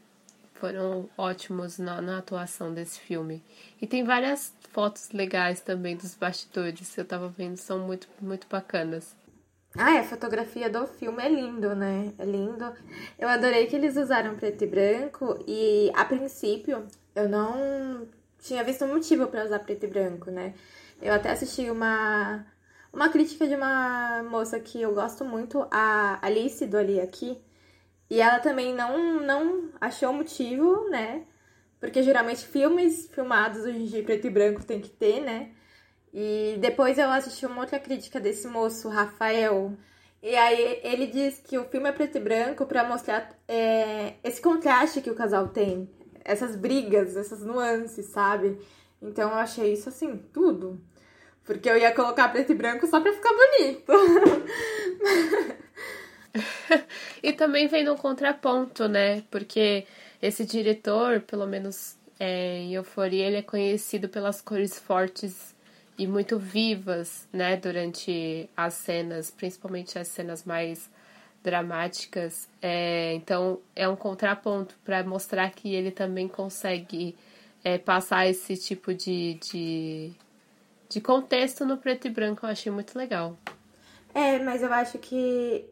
foram 0.55 1.09
ótimos 1.17 1.79
na, 1.79 2.01
na 2.03 2.19
atuação 2.19 2.73
desse 2.75 3.01
filme. 3.01 3.43
E 3.81 3.87
tem 3.87 4.05
várias 4.05 4.53
fotos 4.79 5.11
legais 5.11 5.61
também 5.61 5.97
dos 5.97 6.15
bastidores. 6.15 6.97
Eu 6.97 7.05
tava 7.05 7.29
vendo, 7.29 7.57
são 7.57 7.81
muito, 7.81 8.07
muito 8.21 8.47
bacanas. 8.49 9.17
Ah, 9.77 9.97
é, 9.97 9.99
a 9.99 10.05
fotografia 10.05 10.71
do 10.71 10.87
filme 10.87 11.21
é 11.21 11.29
lindo, 11.29 11.75
né? 11.75 12.13
É 12.17 12.25
lindo. 12.25 12.73
Eu 13.19 13.29
adorei 13.29 13.67
que 13.67 13.75
eles 13.75 13.97
usaram 13.97 14.37
preto 14.37 14.63
e 14.63 14.67
branco 14.69 15.45
e 15.49 15.91
a 15.97 16.05
princípio 16.05 16.87
eu 17.13 17.29
não 17.29 18.07
tinha 18.39 18.63
visto 18.63 18.85
um 18.85 18.95
motivo 18.95 19.27
para 19.27 19.45
usar 19.45 19.59
preto 19.59 19.83
e 19.85 19.89
branco, 19.89 20.31
né? 20.31 20.55
Eu 21.03 21.13
até 21.13 21.33
assisti 21.33 21.69
uma 21.69 22.47
uma 22.93 23.09
crítica 23.09 23.49
de 23.49 23.57
uma 23.57 24.23
moça 24.31 24.61
que 24.61 24.81
eu 24.81 24.95
gosto 24.95 25.25
muito, 25.25 25.67
a 25.73 26.25
Alice 26.25 26.65
do 26.69 26.77
Ali 26.79 27.01
aqui, 27.01 27.37
e 28.09 28.21
ela 28.21 28.39
também 28.39 28.73
não 28.73 29.21
não 29.27 29.71
achou 29.81 30.13
motivo, 30.13 30.89
né? 30.89 31.25
Porque 31.81 32.03
geralmente 32.03 32.47
filmes 32.47 33.09
filmados 33.13 33.63
hoje 33.63 33.79
em 33.79 33.87
dia 33.87 34.03
preto 34.03 34.27
e 34.27 34.31
branco 34.31 34.65
tem 34.65 34.81
que 34.81 34.89
ter, 34.89 35.21
né? 35.21 35.51
E 36.13 36.57
depois 36.59 36.99
eu 36.99 37.11
assisti 37.11 37.47
uma 37.47 37.61
outra 37.61 37.79
crítica 37.79 38.19
desse 38.19 38.49
moço, 38.49 38.89
Rafael. 38.89 39.77
E 40.23 40.35
aí 40.35 40.81
ele 40.83 41.07
diz 41.07 41.39
que 41.39 41.59
o 41.59 41.65
filme 41.65 41.89
é 41.89 41.93
preto 41.93 42.17
e 42.17 42.21
branco 42.21 42.67
para 42.67 42.83
mostrar 42.83 43.31
é, 43.47 44.15
esse 44.25 44.41
contraste 44.41 45.01
que 45.01 45.11
o 45.11 45.15
casal 45.15 45.49
tem. 45.49 45.89
Essas 46.25 46.57
brigas, 46.57 47.17
essas 47.17 47.45
nuances, 47.45 48.07
sabe? 48.07 48.59
Então 49.01 49.31
eu 49.31 49.37
achei 49.37 49.73
isso 49.73 49.89
assim, 49.89 50.17
tudo. 50.33 50.81
Porque 51.45 51.71
eu 51.71 51.79
ia 51.79 51.95
colocar 51.95 52.29
preto 52.29 52.53
e 52.53 52.55
branco 52.55 52.87
só 52.87 53.01
pra 53.01 53.13
ficar 53.13 53.31
bonito. 53.31 53.93
e 57.23 57.33
também 57.33 57.69
vem 57.69 57.85
no 57.85 57.97
contraponto, 57.97 58.89
né? 58.89 59.23
Porque 59.31 59.87
esse 60.21 60.45
diretor, 60.45 61.21
pelo 61.21 61.47
menos 61.47 61.97
é, 62.19 62.59
em 62.59 62.75
Euforia, 62.75 63.27
ele 63.27 63.37
é 63.37 63.43
conhecido 63.43 64.09
pelas 64.09 64.41
cores 64.41 64.79
fortes 64.79 65.55
e 65.97 66.07
muito 66.07 66.39
vivas, 66.39 67.27
né, 67.33 67.57
durante 67.57 68.49
as 68.57 68.75
cenas, 68.75 69.31
principalmente 69.31 69.99
as 69.99 70.09
cenas 70.09 70.45
mais 70.45 70.89
dramáticas. 71.43 72.49
É, 72.61 73.15
então 73.15 73.61
é 73.75 73.89
um 73.89 73.97
contraponto 73.97 74.77
para 74.85 75.03
mostrar 75.03 75.51
que 75.51 75.75
ele 75.75 75.91
também 75.91 76.29
consegue 76.29 77.17
é, 77.65 77.79
passar 77.79 78.27
esse 78.27 78.57
tipo 78.57 78.95
de, 78.95 79.35
de, 79.35 80.13
de 80.89 81.01
contexto 81.01 81.65
no 81.65 81.77
preto 81.79 82.07
e 82.07 82.11
branco. 82.11 82.47
Eu 82.47 82.51
achei 82.51 82.71
muito 82.71 82.97
legal. 82.97 83.37
É, 84.15 84.39
mas 84.39 84.63
eu 84.63 84.73
acho 84.73 84.99
que. 84.99 85.65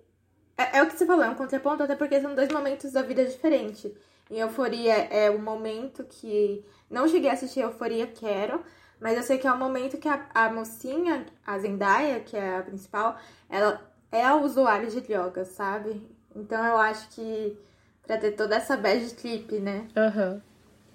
É, 0.57 0.79
é 0.79 0.83
o 0.83 0.87
que 0.87 0.97
você 0.97 1.07
falou, 1.07 1.25
é 1.25 1.31
um 1.31 1.35
contraponto, 1.35 1.83
até 1.83 1.95
porque 1.95 2.21
são 2.21 2.35
dois 2.35 2.49
momentos 2.49 2.93
da 2.93 3.03
vida 3.03 3.25
diferentes. 3.25 3.93
Em 4.31 4.39
Euforia 4.39 4.95
é 4.95 5.31
o 5.31 5.39
momento 5.39 6.05
que. 6.05 6.65
Não 6.91 7.09
cheguei 7.09 7.31
a 7.31 7.33
assistir 7.33 7.61
Euforia, 7.61 8.07
quero. 8.07 8.63
Mas 9.01 9.17
eu 9.17 9.23
sei 9.23 9.39
que 9.39 9.47
é 9.47 9.53
o 9.53 9.59
momento 9.59 9.99
que 9.99 10.09
a, 10.09 10.27
a 10.35 10.51
mocinha, 10.51 11.27
a 11.47 11.59
Zendaya, 11.59 12.21
que 12.21 12.37
é 12.37 12.57
a 12.57 12.63
principal, 12.63 13.19
ela 13.49 13.81
é 14.11 14.25
a 14.25 14.37
usuária 14.37 14.89
de 14.89 15.01
droga, 15.03 15.45
sabe? 15.45 16.03
Então 16.35 16.65
eu 16.65 16.77
acho 16.79 17.09
que 17.11 17.59
pra 18.07 18.17
ter 18.17 18.33
toda 18.33 18.57
essa 18.57 18.77
bad 18.77 19.15
trip, 19.15 19.59
né? 19.59 19.89
Uhum. 19.97 20.41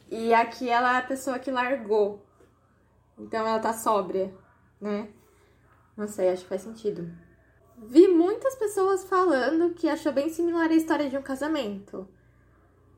E 0.10 0.34
aqui 0.34 0.70
ela 0.70 0.96
é 0.96 1.00
a 1.00 1.04
pessoa 1.04 1.40
que 1.40 1.52
largou. 1.52 2.26
Então 3.18 3.48
ela 3.48 3.60
tá 3.60 3.74
sóbria, 3.74 4.34
né? 4.80 5.10
Não 5.96 6.08
sei, 6.08 6.30
acho 6.30 6.44
que 6.44 6.50
faz 6.50 6.62
sentido. 6.62 7.12
Vi 7.78 8.08
muitas 8.08 8.56
pessoas 8.56 9.04
falando 9.04 9.74
que 9.74 9.88
achou 9.88 10.12
bem 10.12 10.30
similar 10.30 10.70
a 10.70 10.76
história 10.76 11.10
de 11.10 11.18
um 11.18 11.22
casamento. 11.22 12.08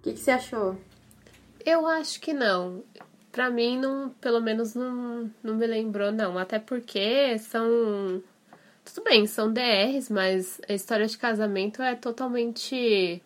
O 0.03 0.05
que, 0.05 0.11
que 0.11 0.19
você 0.19 0.31
achou? 0.31 0.77
Eu 1.65 1.87
acho 1.87 2.19
que 2.19 2.33
não. 2.33 2.83
Pra 3.31 3.49
mim, 3.49 3.79
não, 3.79 4.09
pelo 4.19 4.41
menos 4.41 4.75
não, 4.75 5.31
não 5.41 5.55
me 5.55 5.65
lembrou, 5.65 6.11
não. 6.11 6.37
Até 6.37 6.59
porque 6.59 7.39
são. 7.39 8.21
Tudo 8.83 9.01
bem, 9.05 9.25
são 9.25 9.53
DRs, 9.53 10.09
mas 10.09 10.59
a 10.67 10.73
história 10.73 11.07
de 11.07 11.17
casamento 11.17 11.81
é 11.81 11.95
totalmente. 11.95 13.23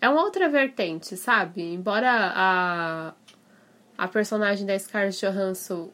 É 0.00 0.08
uma 0.08 0.22
outra 0.22 0.48
vertente, 0.48 1.18
sabe? 1.18 1.60
Embora 1.60 2.10
a, 2.10 3.14
a 3.98 4.08
personagem 4.08 4.66
da 4.66 4.78
Scarlett 4.78 5.20
Johansson 5.20 5.90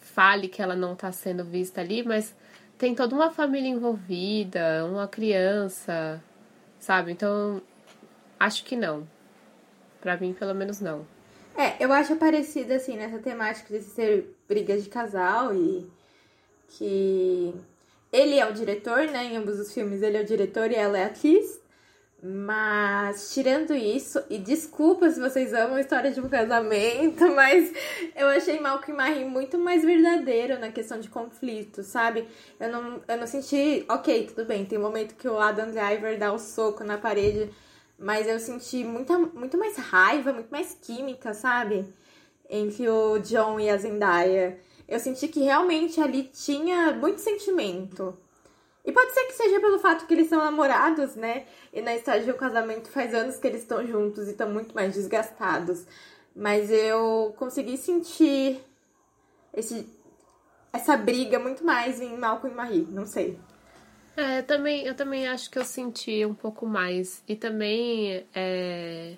fale 0.00 0.48
que 0.48 0.60
ela 0.60 0.74
não 0.74 0.96
tá 0.96 1.12
sendo 1.12 1.44
vista 1.44 1.80
ali, 1.80 2.02
mas 2.02 2.34
tem 2.76 2.92
toda 2.92 3.14
uma 3.14 3.30
família 3.30 3.68
envolvida, 3.68 4.84
uma 4.84 5.06
criança, 5.06 6.20
sabe? 6.80 7.12
Então, 7.12 7.62
acho 8.36 8.64
que 8.64 8.74
não. 8.74 9.06
Pra 10.00 10.16
mim, 10.16 10.32
pelo 10.32 10.54
menos, 10.54 10.80
não. 10.80 11.06
É, 11.56 11.82
eu 11.84 11.92
acho 11.92 12.16
parecida, 12.16 12.76
assim, 12.76 12.96
nessa 12.96 13.18
temática 13.18 13.78
de 13.78 13.84
ser 13.84 14.34
briga 14.48 14.78
de 14.78 14.88
casal 14.88 15.54
e 15.54 15.86
que 16.68 17.54
ele 18.12 18.38
é 18.38 18.46
o 18.46 18.52
diretor, 18.52 19.06
né? 19.08 19.24
Em 19.24 19.36
ambos 19.36 19.58
os 19.58 19.72
filmes 19.72 20.02
ele 20.02 20.16
é 20.16 20.22
o 20.22 20.24
diretor 20.24 20.70
e 20.70 20.74
ela 20.74 20.98
é 20.98 21.04
a 21.04 21.06
atriz. 21.08 21.60
Mas, 22.22 23.32
tirando 23.32 23.74
isso, 23.74 24.22
e 24.28 24.36
desculpa 24.36 25.10
se 25.10 25.18
vocês 25.18 25.54
amam 25.54 25.76
a 25.76 25.80
história 25.80 26.10
de 26.10 26.20
um 26.20 26.28
casamento, 26.28 27.26
mas 27.34 27.72
eu 28.14 28.28
achei 28.28 28.60
Malcolm 28.60 28.94
Marie 28.94 29.24
muito 29.24 29.56
mais 29.56 29.82
verdadeiro 29.82 30.58
na 30.58 30.70
questão 30.70 31.00
de 31.00 31.08
conflito, 31.08 31.82
sabe? 31.82 32.28
Eu 32.58 32.70
não, 32.70 33.00
eu 33.08 33.16
não 33.16 33.26
senti, 33.26 33.86
ok, 33.88 34.26
tudo 34.26 34.44
bem, 34.44 34.66
tem 34.66 34.78
um 34.78 34.82
momento 34.82 35.14
que 35.14 35.26
o 35.26 35.38
Adam 35.38 35.70
Driver 35.70 36.18
dá 36.18 36.30
o 36.30 36.34
um 36.34 36.38
soco 36.38 36.84
na 36.84 36.98
parede, 36.98 37.50
mas 38.00 38.26
eu 38.26 38.40
senti 38.40 38.82
muita, 38.82 39.18
muito 39.18 39.58
mais 39.58 39.76
raiva, 39.76 40.32
muito 40.32 40.50
mais 40.50 40.76
química, 40.80 41.34
sabe? 41.34 41.86
Entre 42.48 42.88
o 42.88 43.18
John 43.18 43.60
e 43.60 43.68
a 43.68 43.76
Zendaya. 43.76 44.58
Eu 44.88 44.98
senti 44.98 45.28
que 45.28 45.40
realmente 45.40 46.00
ali 46.00 46.24
tinha 46.24 46.92
muito 46.92 47.20
sentimento. 47.20 48.16
E 48.84 48.90
pode 48.90 49.12
ser 49.12 49.24
que 49.24 49.34
seja 49.34 49.60
pelo 49.60 49.78
fato 49.78 50.06
que 50.06 50.14
eles 50.14 50.28
são 50.28 50.38
namorados, 50.38 51.14
né? 51.14 51.44
E 51.72 51.82
na 51.82 51.94
de 51.96 52.30
um 52.30 52.36
casamento 52.36 52.88
faz 52.88 53.14
anos 53.14 53.36
que 53.36 53.46
eles 53.46 53.60
estão 53.60 53.86
juntos 53.86 54.26
e 54.26 54.30
estão 54.30 54.50
muito 54.50 54.74
mais 54.74 54.94
desgastados. 54.94 55.84
Mas 56.34 56.70
eu 56.70 57.34
consegui 57.36 57.76
sentir 57.76 58.64
esse, 59.52 59.86
essa 60.72 60.96
briga 60.96 61.38
muito 61.38 61.64
mais 61.64 62.00
em 62.00 62.16
Malcolm 62.16 62.54
e 62.54 62.56
Marie, 62.56 62.88
não 62.90 63.04
sei. 63.04 63.38
É, 64.20 64.40
eu 64.40 64.42
também, 64.42 64.82
eu 64.84 64.94
também 64.94 65.26
acho 65.26 65.50
que 65.50 65.58
eu 65.58 65.64
senti 65.64 66.26
um 66.26 66.34
pouco 66.34 66.66
mais. 66.66 67.24
E 67.26 67.34
também, 67.34 68.22
é... 68.34 69.16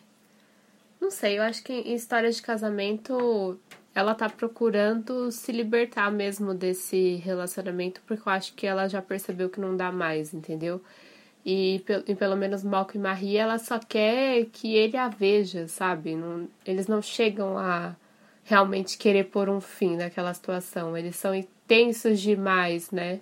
não 1.01 1.11
sei, 1.11 1.39
eu 1.39 1.43
acho 1.43 1.63
que 1.65 1.73
em 1.73 1.95
história 1.95 2.31
de 2.31 2.41
casamento 2.41 3.59
ela 3.93 4.15
tá 4.15 4.29
procurando 4.31 5.33
se 5.33 5.51
libertar 5.51 6.11
mesmo 6.13 6.55
desse 6.55 7.17
relacionamento, 7.17 8.01
porque 8.07 8.29
eu 8.29 8.33
acho 8.33 8.55
que 8.55 8.65
ela 8.65 8.89
já 8.89 9.03
percebeu 9.03 9.51
que 9.51 9.61
não 9.61 9.77
dá 9.77 9.91
mais, 9.91 10.33
entendeu? 10.33 10.81
E, 11.45 11.85
e 12.07 12.15
pelo 12.15 12.37
menos 12.37 12.63
Malcolm 12.63 13.01
e 13.01 13.03
Marie, 13.03 13.37
ela 13.37 13.59
só 13.59 13.81
quer 13.81 14.47
que 14.53 14.75
ele 14.77 14.97
a 14.97 15.09
veja, 15.09 15.67
sabe? 15.67 16.15
Não, 16.15 16.49
eles 16.65 16.87
não 16.87 17.03
chegam 17.03 17.59
a 17.59 17.97
realmente 18.45 18.97
querer 18.99 19.25
pôr 19.25 19.49
um 19.49 19.61
fim 19.61 19.97
naquela 19.97 20.33
situação. 20.33 20.97
Eles 20.97 21.17
são 21.17 21.35
intensos 21.35 22.21
demais, 22.21 22.91
né? 22.93 23.21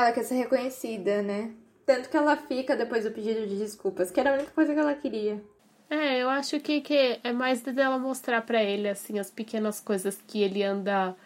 Ela 0.00 0.12
quer 0.12 0.24
ser 0.24 0.36
reconhecida, 0.36 1.22
né? 1.22 1.50
Tanto 1.84 2.08
que 2.08 2.16
ela 2.16 2.36
fica 2.36 2.76
depois 2.76 3.04
do 3.04 3.10
pedido 3.10 3.46
de 3.46 3.56
desculpas, 3.56 4.10
que 4.10 4.20
era 4.20 4.30
a 4.30 4.34
única 4.34 4.50
coisa 4.52 4.72
que 4.72 4.80
ela 4.80 4.94
queria. 4.94 5.42
É, 5.90 6.18
eu 6.22 6.28
acho 6.30 6.60
que, 6.60 6.80
que 6.80 7.18
é 7.22 7.32
mais 7.32 7.62
dela 7.62 7.98
mostrar 7.98 8.42
para 8.42 8.62
ele, 8.62 8.88
assim, 8.88 9.18
as 9.18 9.30
pequenas 9.30 9.80
coisas 9.80 10.18
que 10.28 10.40
ele 10.40 10.62
anda 10.62 11.16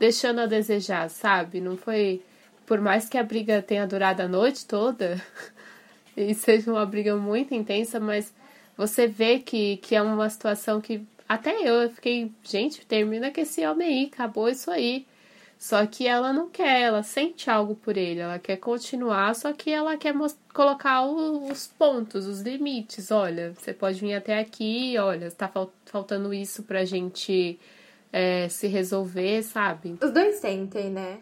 deixando 0.00 0.40
a 0.40 0.46
desejar, 0.46 1.08
sabe? 1.08 1.60
Não 1.60 1.76
foi. 1.76 2.22
Por 2.66 2.80
mais 2.80 3.08
que 3.08 3.18
a 3.18 3.22
briga 3.22 3.62
tenha 3.62 3.86
durado 3.86 4.22
a 4.22 4.28
noite 4.28 4.66
toda, 4.66 5.20
e 6.16 6.34
seja 6.34 6.70
uma 6.72 6.84
briga 6.84 7.16
muito 7.16 7.54
intensa, 7.54 8.00
mas 8.00 8.32
você 8.76 9.06
vê 9.06 9.38
que, 9.38 9.76
que 9.78 9.94
é 9.94 10.02
uma 10.02 10.28
situação 10.28 10.80
que 10.80 11.06
até 11.28 11.54
eu 11.62 11.88
fiquei, 11.90 12.32
gente, 12.42 12.84
termina 12.84 13.30
com 13.30 13.40
esse 13.40 13.64
homem 13.64 13.86
aí, 13.86 14.10
acabou 14.12 14.48
isso 14.48 14.70
aí. 14.70 15.06
Só 15.60 15.84
que 15.84 16.06
ela 16.06 16.32
não 16.32 16.48
quer, 16.48 16.80
ela 16.80 17.02
sente 17.02 17.50
algo 17.50 17.76
por 17.76 17.94
ele, 17.98 18.18
ela 18.18 18.38
quer 18.38 18.56
continuar, 18.56 19.34
só 19.34 19.52
que 19.52 19.70
ela 19.70 19.94
quer 19.98 20.14
colocar 20.54 21.04
os 21.04 21.66
pontos, 21.66 22.26
os 22.26 22.40
limites. 22.40 23.10
Olha, 23.10 23.52
você 23.52 23.74
pode 23.74 24.00
vir 24.00 24.14
até 24.14 24.38
aqui, 24.38 24.96
olha, 24.96 25.26
está 25.26 25.48
fal 25.48 25.70
faltando 25.84 26.32
isso 26.32 26.62
pra 26.62 26.86
gente 26.86 27.60
é, 28.10 28.48
se 28.48 28.68
resolver, 28.68 29.42
sabe? 29.42 29.98
Os 30.02 30.10
dois 30.10 30.36
sentem, 30.36 30.88
né? 30.88 31.18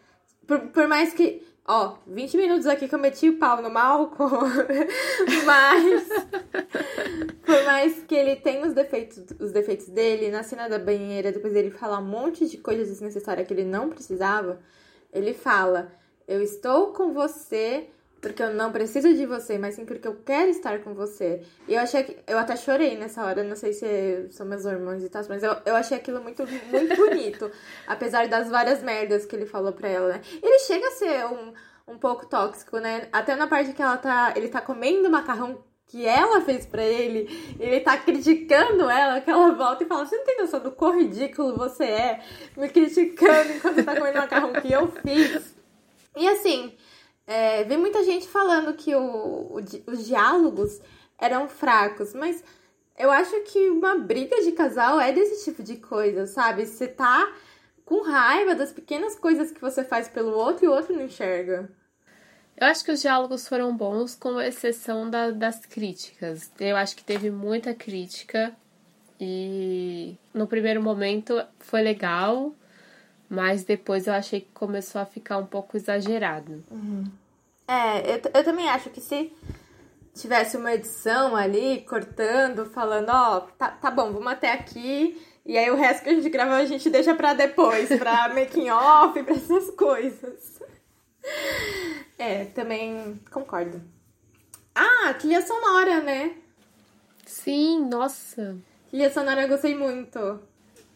Por, 0.46 0.68
por 0.68 0.86
mais 0.86 1.12
que 1.12 1.42
Ó, 1.70 1.98
20 2.06 2.34
minutos 2.38 2.66
aqui 2.66 2.88
que 2.88 2.94
eu 2.94 2.98
meti 2.98 3.28
o 3.28 3.38
pau 3.38 3.60
no 3.60 3.68
Malcolm, 3.68 4.48
mas 5.44 6.08
por 7.44 7.64
mais 7.66 8.02
que 8.04 8.14
ele 8.14 8.36
tenha 8.36 8.66
os 8.66 8.72
defeitos, 8.72 9.22
os 9.38 9.52
defeitos 9.52 9.86
dele, 9.86 10.30
na 10.30 10.42
cena 10.42 10.66
da 10.66 10.78
banheira, 10.78 11.30
depois 11.30 11.54
ele 11.54 11.70
fala 11.70 11.98
um 11.98 12.06
monte 12.06 12.48
de 12.48 12.56
coisas 12.56 12.88
desnecessárias 12.88 13.46
que 13.46 13.52
ele 13.52 13.64
não 13.64 13.90
precisava, 13.90 14.58
ele 15.12 15.34
fala: 15.34 15.92
"Eu 16.26 16.40
estou 16.40 16.94
com 16.94 17.12
você 17.12 17.90
porque 18.20 18.42
eu 18.42 18.52
não 18.52 18.72
preciso 18.72 19.14
de 19.14 19.24
você, 19.26 19.58
mas 19.58 19.74
sim 19.74 19.84
porque 19.84 20.08
eu 20.08 20.16
quero 20.24 20.50
estar 20.50 20.80
com 20.80 20.92
você. 20.92 21.42
E 21.68 21.74
eu 21.74 21.80
achei 21.80 22.02
que. 22.02 22.16
Eu 22.26 22.38
até 22.38 22.56
chorei 22.56 22.96
nessa 22.96 23.24
hora, 23.24 23.44
não 23.44 23.54
sei 23.54 23.72
se 23.72 24.28
são 24.30 24.46
meus 24.46 24.64
hormônios 24.64 25.04
e 25.04 25.08
tal, 25.08 25.22
mas 25.28 25.42
eu, 25.42 25.56
eu 25.64 25.76
achei 25.76 25.96
aquilo 25.96 26.20
muito, 26.20 26.44
muito 26.46 26.96
bonito. 26.96 27.50
apesar 27.86 28.28
das 28.28 28.50
várias 28.50 28.82
merdas 28.82 29.24
que 29.24 29.36
ele 29.36 29.46
falou 29.46 29.72
pra 29.72 29.88
ela, 29.88 30.08
né? 30.08 30.20
Ele 30.42 30.58
chega 30.60 30.88
a 30.88 30.92
ser 30.92 31.26
um, 31.26 31.52
um 31.94 31.98
pouco 31.98 32.26
tóxico, 32.26 32.78
né? 32.78 33.08
Até 33.12 33.36
na 33.36 33.46
parte 33.46 33.72
que 33.72 33.82
ela 33.82 33.96
tá. 33.96 34.32
Ele 34.36 34.48
tá 34.48 34.60
comendo 34.60 35.08
macarrão 35.08 35.62
que 35.86 36.06
ela 36.06 36.42
fez 36.42 36.66
para 36.66 36.84
ele, 36.84 37.56
ele 37.58 37.80
tá 37.80 37.96
criticando 37.96 38.90
ela, 38.90 39.20
que 39.20 39.30
ela 39.30 39.52
volta 39.52 39.84
e 39.84 39.86
fala: 39.86 40.04
Você 40.04 40.16
não 40.16 40.24
tem 40.24 40.38
noção 40.38 40.60
do 40.60 40.72
quão 40.72 40.98
ridículo 40.98 41.56
você 41.56 41.84
é, 41.84 42.20
me 42.56 42.68
criticando 42.68 43.52
enquanto 43.52 43.84
tá 43.84 43.96
comendo 43.96 44.18
macarrão 44.18 44.52
que 44.54 44.72
eu 44.72 44.88
fiz. 44.88 45.56
E 46.16 46.28
assim, 46.28 46.76
é, 47.28 47.62
vi 47.62 47.76
muita 47.76 48.02
gente 48.02 48.26
falando 48.26 48.72
que 48.72 48.94
o, 48.94 49.02
o, 49.02 49.56
os 49.86 50.06
diálogos 50.06 50.80
eram 51.18 51.46
fracos, 51.46 52.14
mas 52.14 52.42
eu 52.98 53.10
acho 53.10 53.38
que 53.42 53.68
uma 53.68 53.98
briga 53.98 54.42
de 54.42 54.52
casal 54.52 54.98
é 54.98 55.12
desse 55.12 55.44
tipo 55.44 55.62
de 55.62 55.76
coisa, 55.76 56.26
sabe? 56.26 56.64
Você 56.64 56.88
tá 56.88 57.30
com 57.84 58.02
raiva 58.02 58.54
das 58.54 58.72
pequenas 58.72 59.14
coisas 59.14 59.52
que 59.52 59.60
você 59.60 59.84
faz 59.84 60.08
pelo 60.08 60.34
outro 60.34 60.64
e 60.64 60.68
o 60.68 60.72
outro 60.72 60.96
não 60.96 61.04
enxerga. 61.04 61.70
Eu 62.56 62.66
acho 62.66 62.82
que 62.82 62.90
os 62.90 63.02
diálogos 63.02 63.46
foram 63.46 63.76
bons, 63.76 64.14
com 64.14 64.40
exceção 64.40 65.08
da, 65.08 65.30
das 65.30 65.66
críticas. 65.66 66.50
Eu 66.58 66.76
acho 66.76 66.96
que 66.96 67.04
teve 67.04 67.30
muita 67.30 67.74
crítica 67.74 68.56
e 69.20 70.16
no 70.32 70.46
primeiro 70.46 70.82
momento 70.82 71.44
foi 71.58 71.82
legal, 71.82 72.54
mas 73.28 73.64
depois 73.64 74.06
eu 74.06 74.14
achei 74.14 74.40
que 74.40 74.50
começou 74.52 75.00
a 75.00 75.06
ficar 75.06 75.38
um 75.38 75.46
pouco 75.46 75.76
exagerado. 75.76 76.64
Uhum. 76.70 77.04
É, 77.66 78.14
eu, 78.14 78.20
eu 78.34 78.44
também 78.44 78.68
acho 78.68 78.88
que 78.90 79.00
se 79.00 79.32
tivesse 80.14 80.56
uma 80.56 80.72
edição 80.72 81.36
ali, 81.36 81.84
cortando, 81.88 82.66
falando, 82.66 83.10
ó, 83.10 83.36
oh, 83.36 83.40
tá, 83.58 83.70
tá 83.70 83.90
bom, 83.90 84.12
vamos 84.12 84.32
até 84.32 84.52
aqui, 84.52 85.20
e 85.44 85.56
aí 85.56 85.70
o 85.70 85.76
resto 85.76 86.02
que 86.02 86.10
a 86.10 86.14
gente 86.14 86.28
grava 86.28 86.56
a 86.56 86.64
gente 86.64 86.90
deixa 86.90 87.14
pra 87.14 87.34
depois, 87.34 87.88
pra 87.98 88.28
making 88.34 88.70
off, 88.70 89.22
pra 89.22 89.34
essas 89.34 89.70
coisas. 89.70 90.60
É, 92.18 92.46
também 92.46 93.20
concordo. 93.30 93.80
Ah, 94.74 95.14
trilha 95.14 95.40
sonora, 95.42 96.00
né? 96.00 96.34
Sim, 97.26 97.86
nossa. 97.88 98.56
Trilha 98.90 99.10
sonora 99.10 99.42
eu 99.42 99.48
gostei 99.48 99.74
muito. 99.74 100.40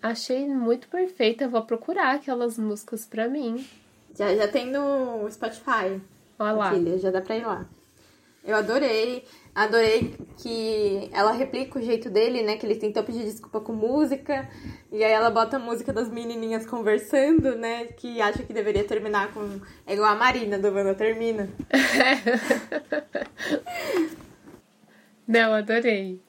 Achei 0.02 0.48
muito 0.48 0.88
perfeita. 0.88 1.48
Vou 1.48 1.62
procurar 1.62 2.16
aquelas 2.16 2.58
músicas 2.58 3.06
pra 3.06 3.28
mim. 3.28 3.64
Já, 4.18 4.34
já 4.34 4.48
tem 4.48 4.66
no 4.66 5.30
Spotify. 5.30 6.00
Olha 6.38 6.52
lá. 6.52 6.72
Filha, 6.72 6.98
já 6.98 7.10
dá 7.10 7.20
pra 7.20 7.36
ir 7.36 7.46
lá. 7.46 7.64
Eu 8.44 8.56
adorei. 8.56 9.24
Adorei 9.54 10.16
que 10.38 11.08
ela 11.12 11.30
replica 11.30 11.78
o 11.78 11.82
jeito 11.82 12.10
dele, 12.10 12.42
né? 12.42 12.56
Que 12.56 12.66
ele 12.66 12.74
tentou 12.74 13.04
pedir 13.04 13.22
desculpa 13.22 13.60
com 13.60 13.72
música. 13.72 14.50
E 14.90 15.04
aí 15.04 15.12
ela 15.12 15.30
bota 15.30 15.56
a 15.56 15.60
música 15.60 15.92
das 15.92 16.10
menininhas 16.10 16.66
conversando, 16.66 17.54
né? 17.56 17.84
Que 17.86 18.20
acha 18.20 18.42
que 18.42 18.52
deveria 18.52 18.82
terminar 18.82 19.32
com. 19.32 19.60
É 19.86 19.94
igual 19.94 20.10
a 20.10 20.16
Marina 20.16 20.58
do 20.58 20.74
Wanda 20.74 20.94
Termina. 20.94 21.48
Não, 25.28 25.54
adorei. 25.54 26.20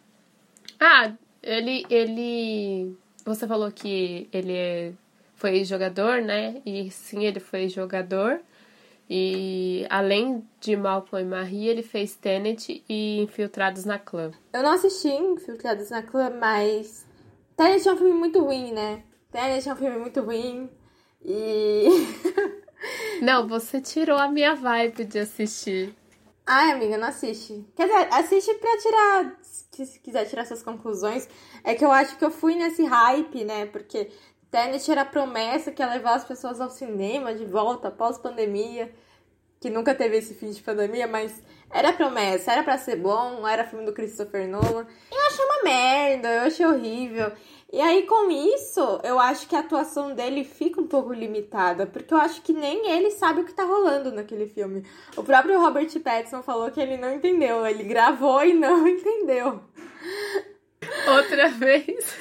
Ah, 0.80 1.12
ele. 1.42 1.84
ele... 1.90 2.96
Você 3.26 3.48
falou 3.48 3.72
que 3.72 4.28
ele 4.32 4.96
foi 5.36 5.64
jogador, 5.64 6.22
né? 6.22 6.62
E 6.66 6.92
sim, 6.92 7.26
ele 7.26 7.40
foi 7.40 7.70
jogador. 7.70 8.42
E 9.10 9.86
além 9.90 10.48
de 10.60 10.76
Malcolm 10.76 11.26
e 11.26 11.30
Marie, 11.30 11.68
ele 11.68 11.84
fez 11.84 12.16
Tenet 12.16 12.84
e 12.88 13.22
Infiltrados 13.22 13.86
na 13.86 14.00
Clã. 14.00 14.32
Eu 14.54 14.64
não 14.64 14.72
assisti 14.72 15.10
Infiltrados 15.10 15.90
na 15.90 16.02
Clã, 16.02 16.30
mas 16.30 17.06
Tenet 17.56 17.88
é 17.88 17.94
um 17.94 17.98
filme 17.98 18.14
muito 18.14 18.40
ruim, 18.42 18.72
né? 18.72 19.04
Tenet 19.32 19.68
é 19.68 19.74
um 19.74 19.76
filme 19.76 19.98
muito 19.98 20.22
ruim. 20.22 20.70
E. 21.24 21.86
não, 23.22 23.48
você 23.48 23.80
tirou 23.80 24.18
a 24.18 24.30
minha 24.30 24.56
vibe 24.56 25.06
de 25.06 25.20
assistir. 25.20 25.96
Ai, 26.46 26.72
amiga, 26.72 26.98
não 26.98 27.08
assiste. 27.08 27.66
Quer 27.76 27.88
dizer, 27.88 28.08
assiste 28.12 28.54
pra 28.56 28.78
tirar. 28.78 29.40
Se 29.72 30.00
quiser 30.00 30.26
tirar 30.26 30.46
suas 30.46 30.64
conclusões. 30.64 31.28
É 31.64 31.76
que 31.76 31.86
eu 31.86 31.92
acho 31.92 32.18
que 32.18 32.26
eu 32.26 32.32
fui 32.32 32.56
nesse 32.56 32.84
hype, 32.84 33.44
né? 33.44 33.66
Porque 33.68 34.10
Tenet 34.50 34.90
era 34.90 35.02
a 35.02 35.06
promessa 35.06 35.72
que 35.72 35.82
ia 35.82 35.90
levar 35.90 36.16
as 36.16 36.26
pessoas 36.26 36.60
ao 36.60 36.70
cinema 36.70 37.34
de 37.34 37.46
volta 37.46 37.92
pós-pandemia. 37.92 38.94
Que 39.60 39.70
nunca 39.70 39.96
teve 39.96 40.18
esse 40.18 40.34
fim 40.34 40.52
de 40.52 40.62
pandemia, 40.62 41.08
mas 41.08 41.42
era 41.70 41.94
promessa, 41.94 42.52
era 42.52 42.64
para 42.64 42.78
ser 42.78 42.98
bom, 42.98 43.48
era 43.48 43.66
filme 43.66 43.86
do 43.86 43.94
Christopher 43.94 44.48
Nolan. 44.48 44.86
Eu 45.12 45.28
achei 45.28 45.46
uma 45.46 45.64
merda, 45.64 46.28
eu 46.30 46.42
achei 46.42 46.66
horrível. 46.66 47.32
E 47.74 47.82
aí, 47.82 48.04
com 48.04 48.30
isso, 48.30 49.00
eu 49.04 49.20
acho 49.20 49.48
que 49.48 49.56
a 49.56 49.62
atuação 49.62 50.14
dele 50.14 50.44
fica 50.44 50.80
um 50.80 50.86
pouco 50.86 51.12
limitada, 51.12 51.88
porque 51.88 52.14
eu 52.14 52.20
acho 52.20 52.40
que 52.44 52.54
nem 52.54 52.88
ele 52.92 53.10
sabe 53.10 53.42
o 53.42 53.46
que 53.46 53.52
tá 53.52 53.64
rolando 53.64 54.12
naquele 54.12 54.46
filme. 54.46 54.86
O 55.18 55.24
próprio 55.24 55.60
Robert 55.60 55.90
Pattinson 56.02 56.44
falou 56.44 56.70
que 56.70 56.80
ele 56.80 56.98
não 56.98 57.12
entendeu, 57.16 57.66
ele 57.66 57.84
gravou 57.84 58.46
e 58.46 58.54
não 58.54 58.86
entendeu. 58.88 59.60
Outra 61.18 61.50
vez. 61.50 62.16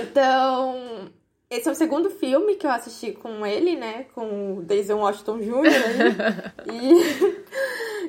então, 0.00 1.08
esse 1.48 1.68
é 1.68 1.70
o 1.70 1.76
segundo 1.76 2.10
filme 2.10 2.56
que 2.56 2.66
eu 2.66 2.72
assisti 2.72 3.12
com 3.12 3.46
ele, 3.46 3.76
né? 3.76 4.06
Com 4.12 4.56
o 4.56 4.62
Denzel 4.62 4.98
Washington 4.98 5.38
Jr. 5.38 6.52
e 6.72 7.35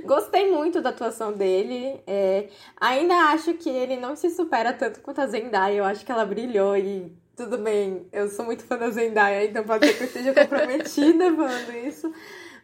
gostei 0.07 0.51
muito 0.51 0.81
da 0.81 0.89
atuação 0.89 1.33
dele. 1.33 2.01
É, 2.07 2.47
ainda 2.79 3.13
acho 3.31 3.53
que 3.55 3.69
ele 3.69 3.97
não 3.97 4.15
se 4.15 4.29
supera 4.29 4.73
tanto 4.73 5.01
quanto 5.01 5.21
a 5.21 5.27
Zendaya. 5.27 5.75
Eu 5.75 5.85
acho 5.85 6.05
que 6.05 6.11
ela 6.11 6.25
brilhou 6.25 6.75
e 6.75 7.15
tudo 7.35 7.57
bem. 7.57 8.07
Eu 8.11 8.29
sou 8.29 8.45
muito 8.45 8.63
fã 8.63 8.77
da 8.77 8.89
Zendaya, 8.89 9.45
então 9.45 9.63
pode 9.63 9.85
ser 9.85 9.93
que 9.93 10.03
eu 10.03 10.07
esteja 10.07 10.33
comprometida 10.33 11.31
falando 11.35 11.71
isso. 11.85 12.11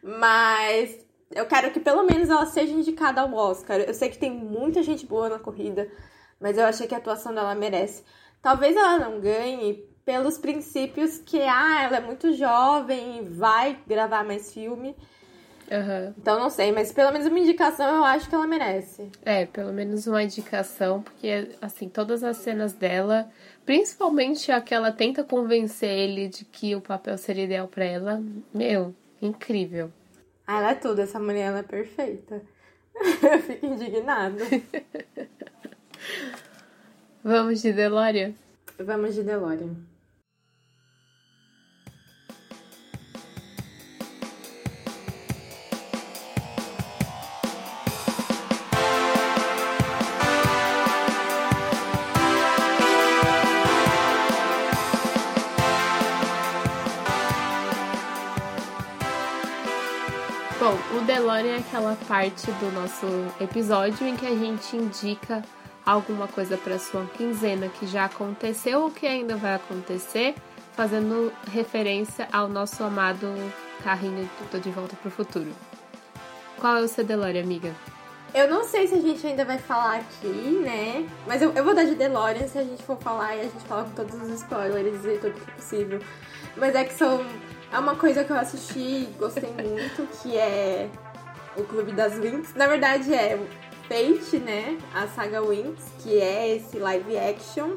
Mas 0.01 0.97
eu 1.31 1.45
quero 1.45 1.71
que 1.71 1.79
pelo 1.79 2.03
menos 2.03 2.29
ela 2.29 2.45
seja 2.45 2.73
indicada 2.73 3.21
ao 3.21 3.33
Oscar. 3.33 3.79
Eu 3.81 3.93
sei 3.93 4.09
que 4.09 4.17
tem 4.17 4.31
muita 4.31 4.81
gente 4.81 5.05
boa 5.05 5.29
na 5.29 5.39
corrida, 5.39 5.87
mas 6.39 6.57
eu 6.57 6.65
achei 6.65 6.87
que 6.87 6.95
a 6.95 6.97
atuação 6.97 7.33
dela 7.33 7.53
merece. 7.53 8.03
Talvez 8.41 8.75
ela 8.75 8.97
não 8.97 9.19
ganhe 9.19 9.87
pelos 10.05 10.37
princípios 10.37 11.17
que, 11.19 11.41
ah, 11.41 11.83
ela 11.83 11.97
é 11.97 12.01
muito 12.01 12.33
jovem 12.33 13.19
e 13.19 13.29
vai 13.29 13.79
gravar 13.87 14.23
mais 14.23 14.51
filme. 14.53 14.95
Uhum. 15.71 16.13
Então 16.17 16.39
não 16.39 16.49
sei, 16.49 16.71
mas 16.71 16.91
pelo 16.91 17.11
menos 17.11 17.27
uma 17.27 17.39
indicação 17.39 17.97
eu 17.97 18.03
acho 18.03 18.29
que 18.29 18.35
ela 18.35 18.47
merece. 18.47 19.09
É, 19.23 19.45
pelo 19.45 19.71
menos 19.71 20.07
uma 20.07 20.23
indicação, 20.23 21.01
porque 21.01 21.49
assim, 21.61 21.89
todas 21.89 22.23
as 22.23 22.37
cenas 22.37 22.73
dela, 22.73 23.29
principalmente 23.65 24.51
a 24.51 24.61
que 24.61 24.73
ela 24.73 24.91
tenta 24.91 25.23
convencer 25.23 25.89
ele 25.89 26.27
de 26.27 26.45
que 26.45 26.75
o 26.75 26.81
papel 26.81 27.17
seria 27.17 27.45
ideal 27.45 27.67
para 27.67 27.85
ela, 27.85 28.23
meu, 28.53 28.93
incrível. 29.21 29.91
Ah, 30.45 30.59
ela 30.59 30.71
é 30.71 30.75
tudo, 30.75 30.99
essa 30.99 31.19
mulher 31.19 31.47
ela 31.47 31.59
é 31.59 31.63
perfeita. 31.63 32.41
eu 32.95 33.39
fico 33.39 33.65
indignada. 33.65 34.43
Vamos 37.23 37.61
de 37.61 37.71
DeLorean? 37.71 38.33
Vamos 38.77 39.15
de 39.15 39.23
DeLorean. 60.63 61.05
DeLorean 61.05 61.55
é 61.55 61.57
aquela 61.57 61.97
parte 62.07 62.49
do 62.51 62.71
nosso 62.71 63.05
episódio 63.41 64.07
em 64.07 64.15
que 64.15 64.25
a 64.25 64.35
gente 64.35 64.77
indica 64.77 65.43
alguma 65.85 66.27
coisa 66.27 66.55
para 66.57 66.79
sua 66.79 67.05
quinzena 67.17 67.67
que 67.67 67.85
já 67.85 68.05
aconteceu 68.05 68.83
ou 68.83 68.91
que 68.91 69.05
ainda 69.05 69.35
vai 69.35 69.55
acontecer, 69.55 70.35
fazendo 70.71 71.33
referência 71.51 72.29
ao 72.31 72.47
nosso 72.47 72.81
amado 72.83 73.27
carrinho 73.83 74.29
do 74.51 74.59
De 74.59 74.69
Volta 74.69 74.95
para 74.95 75.09
o 75.09 75.11
Futuro. 75.11 75.51
Qual 76.59 76.77
é 76.77 76.81
o 76.81 76.87
seu 76.87 77.03
DeLorean, 77.03 77.43
amiga? 77.43 77.75
Eu 78.33 78.49
não 78.49 78.63
sei 78.63 78.87
se 78.87 78.95
a 78.95 79.01
gente 79.01 79.27
ainda 79.27 79.43
vai 79.43 79.57
falar 79.57 79.97
aqui, 79.97 80.61
né? 80.63 81.07
Mas 81.27 81.41
eu, 81.41 81.51
eu 81.51 81.63
vou 81.63 81.75
dar 81.75 81.83
de 81.83 81.93
DeLorean 81.93 82.47
se 82.47 82.57
a 82.57 82.63
gente 82.63 82.81
for 82.81 82.97
falar 82.97 83.35
e 83.35 83.41
a 83.41 83.43
gente 83.43 83.65
fala 83.67 83.83
com 83.83 83.91
todos 83.91 84.15
os 84.15 84.29
spoilers 84.29 85.05
e 85.05 85.17
tudo 85.19 85.33
que 85.33 85.51
é 85.51 85.53
possível. 85.53 85.99
Mas 86.55 86.73
é 86.73 86.85
que 86.85 86.93
são. 86.93 87.23
É 87.73 87.79
uma 87.79 87.95
coisa 87.95 88.23
que 88.23 88.31
eu 88.31 88.37
assisti 88.37 88.79
e 88.79 89.15
gostei 89.17 89.49
muito, 89.49 90.07
que 90.21 90.37
é 90.37 90.87
o 91.57 91.63
Clube 91.63 91.91
das 91.91 92.13
Winx. 92.19 92.53
Na 92.53 92.67
verdade 92.67 93.11
é 93.11 93.35
Fate, 93.87 94.37
né? 94.37 94.77
A 94.93 95.07
saga 95.07 95.41
Winx, 95.41 95.83
que 96.03 96.19
é 96.19 96.55
esse 96.55 96.77
live 96.77 97.17
action 97.17 97.71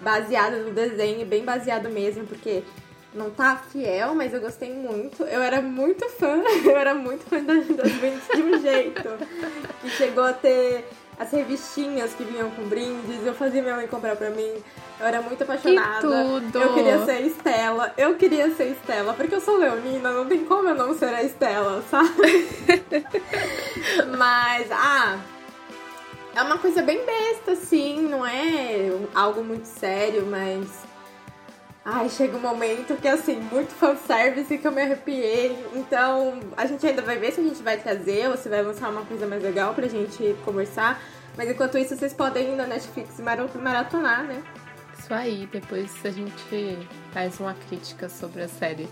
baseado 0.00 0.58
no 0.58 0.70
desenho, 0.70 1.26
bem 1.26 1.44
baseado 1.44 1.90
mesmo, 1.90 2.24
porque 2.24 2.62
não 3.12 3.30
tá 3.30 3.56
fiel, 3.56 4.14
mas 4.14 4.32
eu 4.32 4.40
gostei 4.40 4.72
muito. 4.72 5.24
Eu 5.24 5.42
era 5.42 5.60
muito 5.60 6.08
fã, 6.10 6.40
eu 6.64 6.76
era 6.76 6.94
muito 6.94 7.24
fã 7.28 7.42
das, 7.42 7.66
das 7.66 7.92
Winx 7.94 8.28
de 8.32 8.42
um 8.42 8.60
jeito. 8.60 9.08
Que 9.80 9.90
chegou 9.90 10.22
a 10.22 10.32
ter 10.32 10.88
as 11.18 11.30
revistinhas 11.30 12.12
que 12.14 12.24
vinham 12.24 12.50
com 12.50 12.62
brindes, 12.64 13.24
eu 13.24 13.34
fazia 13.34 13.62
minha 13.62 13.76
mãe 13.76 13.86
comprar 13.86 14.16
pra 14.16 14.30
mim. 14.30 14.52
Eu 14.98 15.06
era 15.06 15.20
muito 15.20 15.42
apaixonada. 15.42 16.00
Que 16.00 16.00
tudo. 16.00 16.58
Eu 16.60 16.74
queria 16.74 17.04
ser 17.04 17.20
Estela. 17.22 17.92
Eu 17.96 18.14
queria 18.16 18.54
ser 18.54 18.72
Estela, 18.72 19.14
porque 19.14 19.34
eu 19.34 19.40
sou 19.40 19.56
leonina, 19.56 20.12
não 20.12 20.26
tem 20.26 20.44
como 20.44 20.68
eu 20.68 20.74
não 20.74 20.94
ser 20.96 21.14
a 21.14 21.22
Estela, 21.22 21.82
sabe? 21.90 22.48
Mas, 24.16 24.70
ah, 24.70 25.18
é 26.34 26.42
uma 26.42 26.58
coisa 26.58 26.82
bem 26.82 27.04
besta, 27.04 27.52
assim, 27.52 28.02
não 28.02 28.24
é 28.26 28.90
algo 29.14 29.44
muito 29.44 29.66
sério, 29.66 30.24
mas. 30.26 30.66
Ai, 31.84 32.08
chega 32.08 32.36
um 32.36 32.40
momento 32.40 32.94
que, 32.96 33.08
assim, 33.08 33.40
muito 33.40 33.72
fanservice 33.72 34.56
que 34.56 34.66
eu 34.66 34.70
me 34.70 34.82
arrepiei. 34.82 35.66
Então, 35.74 36.38
a 36.56 36.64
gente 36.64 36.86
ainda 36.86 37.02
vai 37.02 37.18
ver 37.18 37.32
se 37.32 37.40
a 37.40 37.44
gente 37.44 37.60
vai 37.60 37.76
trazer 37.76 38.28
ou 38.28 38.36
se 38.36 38.48
vai 38.48 38.62
lançar 38.62 38.88
uma 38.88 39.04
coisa 39.04 39.26
mais 39.26 39.42
legal 39.42 39.74
pra 39.74 39.88
gente 39.88 40.36
conversar. 40.44 41.02
Mas 41.36 41.50
enquanto 41.50 41.76
isso, 41.76 41.96
vocês 41.96 42.14
podem 42.14 42.52
ir 42.52 42.56
na 42.56 42.66
Netflix 42.68 43.18
maratonar, 43.18 44.22
né? 44.22 44.42
Isso 44.96 45.12
aí, 45.12 45.48
depois 45.50 45.90
a 46.04 46.10
gente 46.10 46.88
faz 47.12 47.40
uma 47.40 47.54
crítica 47.54 48.08
sobre 48.08 48.42
a 48.42 48.48
série. 48.48 48.88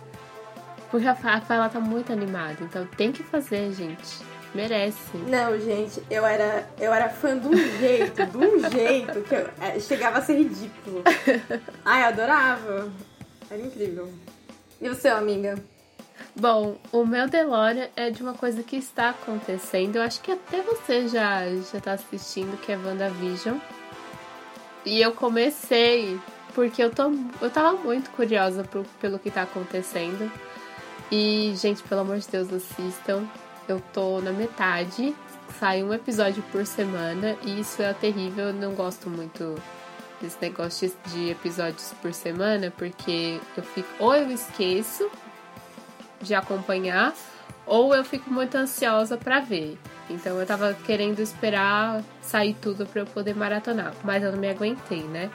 Porque 0.90 1.06
a 1.06 1.12
Rafaela 1.12 1.68
tá 1.68 1.78
muito 1.78 2.12
animada, 2.12 2.56
então 2.60 2.84
tem 2.96 3.12
que 3.12 3.22
fazer, 3.22 3.72
gente. 3.72 4.18
Merece. 4.54 5.16
Não, 5.28 5.58
gente, 5.60 6.02
eu 6.10 6.26
era, 6.26 6.68
eu 6.78 6.92
era 6.92 7.08
fã 7.08 7.38
de 7.38 7.46
um 7.46 7.56
jeito, 7.78 8.26
de 8.26 8.36
um 8.36 8.70
jeito 8.70 9.22
que 9.22 9.34
eu, 9.34 9.48
é, 9.60 9.78
chegava 9.78 10.18
a 10.18 10.22
ser 10.22 10.38
ridículo. 10.38 11.04
Ai, 11.84 12.02
eu 12.02 12.08
adorava. 12.08 12.92
Era 13.48 13.60
incrível. 13.62 14.12
E 14.80 14.88
o 14.88 14.94
seu, 14.94 15.16
amiga? 15.16 15.56
Bom, 16.34 16.78
o 16.92 17.04
meu 17.04 17.28
DeLorean 17.28 17.88
é 17.96 18.10
de 18.10 18.22
uma 18.22 18.34
coisa 18.34 18.62
que 18.62 18.76
está 18.76 19.10
acontecendo. 19.10 19.96
Eu 19.96 20.02
acho 20.02 20.20
que 20.20 20.32
até 20.32 20.62
você 20.62 21.08
já, 21.08 21.44
já 21.72 21.80
tá 21.80 21.92
assistindo, 21.92 22.60
que 22.60 22.72
é 22.72 22.76
WandaVision. 22.76 23.58
E 24.84 25.00
eu 25.00 25.12
comecei 25.12 26.18
porque 26.54 26.82
eu, 26.82 26.90
tô, 26.90 27.12
eu 27.40 27.50
tava 27.50 27.76
muito 27.76 28.10
curiosa 28.10 28.64
pro, 28.64 28.84
pelo 29.00 29.18
que 29.18 29.30
tá 29.30 29.42
acontecendo. 29.42 30.30
E, 31.10 31.52
gente, 31.56 31.82
pelo 31.82 32.02
amor 32.02 32.18
de 32.18 32.28
Deus, 32.28 32.52
assistam. 32.52 33.28
Eu 33.70 33.80
tô 33.92 34.20
na 34.20 34.32
metade. 34.32 35.14
Sai 35.58 35.82
um 35.82 35.94
episódio 35.94 36.42
por 36.50 36.66
semana. 36.66 37.36
E 37.42 37.60
isso 37.60 37.80
é 37.82 37.92
terrível. 37.92 38.46
Eu 38.48 38.52
não 38.52 38.74
gosto 38.74 39.08
muito 39.08 39.54
desse 40.20 40.36
negócio 40.40 40.92
de 41.06 41.30
episódios 41.30 41.94
por 42.02 42.12
semana. 42.12 42.72
Porque 42.76 43.40
eu 43.56 43.62
fico. 43.62 43.88
Ou 43.98 44.14
eu 44.14 44.30
esqueço 44.30 45.08
de 46.20 46.34
acompanhar. 46.34 47.14
Ou 47.64 47.94
eu 47.94 48.04
fico 48.04 48.30
muito 48.30 48.56
ansiosa 48.56 49.16
para 49.16 49.40
ver. 49.40 49.78
Então 50.10 50.38
eu 50.40 50.44
tava 50.44 50.74
querendo 50.74 51.20
esperar 51.20 52.02
sair 52.20 52.54
tudo 52.54 52.84
para 52.84 53.02
eu 53.02 53.06
poder 53.06 53.34
maratonar, 53.36 53.94
mas 54.02 54.24
eu 54.24 54.32
não 54.32 54.38
me 54.38 54.50
aguentei, 54.50 55.04
né? 55.04 55.30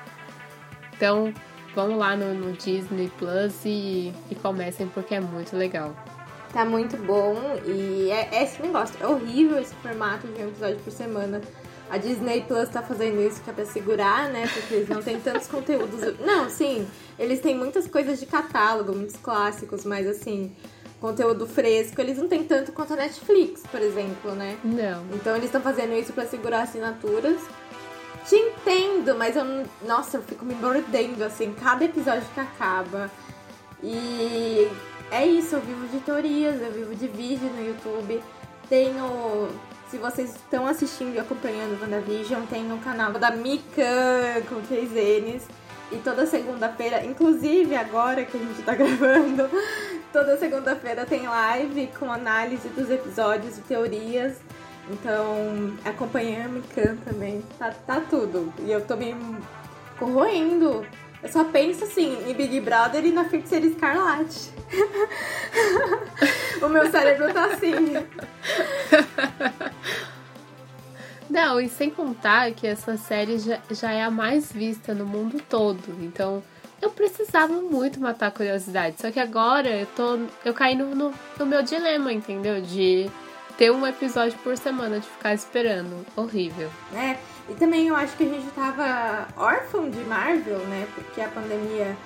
Então 0.93 1.33
vamos 1.73 1.97
lá 1.97 2.15
no, 2.15 2.33
no 2.33 2.51
Disney 2.51 3.09
Plus 3.17 3.63
e, 3.63 4.13
e, 4.29 4.35
comecem 4.35 4.87
porque 4.87 5.15
é 5.15 5.21
muito 5.21 5.55
legal. 5.55 5.95
Tá 6.55 6.63
muito 6.63 6.95
bom 6.95 7.35
e 7.65 8.09
é, 8.09 8.29
é 8.31 8.43
esse 8.43 8.61
negócio. 8.61 8.95
É 9.01 9.05
horrível 9.05 9.59
esse 9.59 9.75
formato 9.75 10.25
de 10.25 10.41
um 10.41 10.47
episódio 10.47 10.77
por 10.77 10.93
semana. 10.93 11.41
A 11.89 11.97
Disney 11.97 12.45
Plus 12.47 12.69
tá 12.69 12.81
fazendo 12.81 13.21
isso 13.21 13.41
que 13.41 13.49
é 13.49 13.53
pra 13.53 13.65
segurar, 13.65 14.29
né? 14.29 14.47
Porque 14.47 14.73
eles 14.73 14.87
não 14.87 15.01
têm 15.01 15.19
tantos 15.19 15.47
conteúdos. 15.49 16.17
Não, 16.17 16.49
sim, 16.49 16.87
eles 17.19 17.41
têm 17.41 17.57
muitas 17.57 17.87
coisas 17.87 18.21
de 18.21 18.25
catálogo, 18.25 18.95
muitos 18.95 19.17
clássicos, 19.17 19.83
mas 19.83 20.07
assim, 20.07 20.55
conteúdo 21.01 21.45
fresco, 21.45 21.99
eles 21.99 22.17
não 22.17 22.29
têm 22.29 22.45
tanto 22.45 22.71
quanto 22.71 22.93
a 22.93 22.95
Netflix, 22.95 23.61
por 23.69 23.81
exemplo, 23.81 24.31
né? 24.31 24.57
Não. 24.63 25.03
Então 25.13 25.35
eles 25.35 25.47
estão 25.47 25.59
fazendo 25.59 25.91
isso 25.91 26.13
para 26.13 26.25
segurar 26.25 26.61
assinaturas. 26.61 27.41
te 28.29 28.35
entendo, 28.37 29.13
mas 29.17 29.35
eu. 29.35 29.43
Nossa, 29.85 30.15
eu 30.15 30.23
fico 30.23 30.45
me 30.45 30.55
mordendo, 30.55 31.21
assim, 31.21 31.53
cada 31.61 31.83
episódio 31.83 32.23
que 32.33 32.39
acaba. 32.39 33.11
E 33.83 34.69
é 35.11 35.25
isso, 35.25 35.55
eu 35.55 35.61
vivo 35.61 35.87
de 35.87 35.99
teorias, 35.99 36.61
eu 36.61 36.71
vivo 36.71 36.95
de 36.95 37.07
vídeo 37.07 37.49
no 37.49 37.65
YouTube. 37.65 38.21
Tenho. 38.69 39.49
Se 39.89 39.97
vocês 39.97 40.31
estão 40.31 40.65
assistindo 40.65 41.15
e 41.15 41.19
acompanhando 41.19 41.77
o 41.77 41.81
WandaVision, 41.81 42.41
tem 42.47 42.71
o 42.71 42.77
canal 42.79 43.13
da 43.13 43.31
Mika 43.31 44.43
com 44.49 44.61
três 44.61 44.91
N's. 44.91 45.47
E 45.91 45.97
toda 45.97 46.25
segunda-feira, 46.25 47.05
inclusive 47.05 47.75
agora 47.75 48.25
que 48.25 48.35
a 48.35 48.39
gente 48.39 48.63
tá 48.63 48.73
gravando, 48.75 49.47
toda 50.11 50.35
segunda-feira 50.37 51.05
tem 51.05 51.27
live 51.27 51.91
com 51.99 52.11
análise 52.11 52.67
dos 52.69 52.89
episódios 52.89 53.59
e 53.59 53.61
teorias. 53.61 54.37
Então, 54.89 55.75
acompanhando 55.83 56.45
a 56.45 56.49
Mikan 56.49 56.95
também. 56.97 57.43
Tá, 57.57 57.71
tá 57.85 58.01
tudo. 58.01 58.53
E 58.59 58.71
eu 58.71 58.81
tô 58.81 58.95
me 58.95 59.15
corroendo. 59.97 60.85
Eu 61.21 61.29
só 61.29 61.43
penso 61.43 61.83
assim, 61.83 62.17
em 62.29 62.33
Big 62.33 62.59
Brother 62.59 63.05
e 63.05 63.11
na 63.11 63.25
feiticeira 63.25 63.65
Escarlate. 63.65 64.54
o 66.61 66.69
meu 66.69 66.89
cérebro 66.91 67.33
tá 67.33 67.45
assim. 67.45 67.73
Não, 71.29 71.59
e 71.59 71.67
sem 71.67 71.89
contar 71.89 72.51
que 72.51 72.67
essa 72.67 72.97
série 72.97 73.39
já, 73.39 73.59
já 73.71 73.91
é 73.91 74.03
a 74.03 74.11
mais 74.11 74.51
vista 74.51 74.93
no 74.93 75.05
mundo 75.05 75.41
todo. 75.49 75.81
Então, 76.01 76.43
eu 76.81 76.91
precisava 76.91 77.53
muito 77.61 77.99
matar 77.99 78.27
a 78.27 78.31
curiosidade. 78.31 79.01
Só 79.01 79.11
que 79.11 79.19
agora 79.19 79.69
eu 79.69 79.85
tô. 79.87 80.19
Eu 80.43 80.53
caí 80.53 80.75
no, 80.75 80.93
no, 80.93 81.13
no 81.37 81.45
meu 81.45 81.63
dilema, 81.63 82.13
entendeu? 82.13 82.61
De 82.61 83.09
ter 83.57 83.71
um 83.71 83.85
episódio 83.87 84.37
por 84.39 84.57
semana, 84.57 84.99
de 84.99 85.07
ficar 85.07 85.33
esperando. 85.33 86.05
Horrível. 86.15 86.69
É, 86.93 87.17
e 87.49 87.53
também 87.55 87.87
eu 87.87 87.95
acho 87.95 88.15
que 88.15 88.23
a 88.23 88.29
gente 88.29 88.47
tava 88.51 89.27
órfão 89.35 89.89
de 89.89 89.99
Marvel, 90.01 90.59
né? 90.59 90.87
Porque 90.93 91.21
a 91.21 91.27
pandemia 91.27 91.97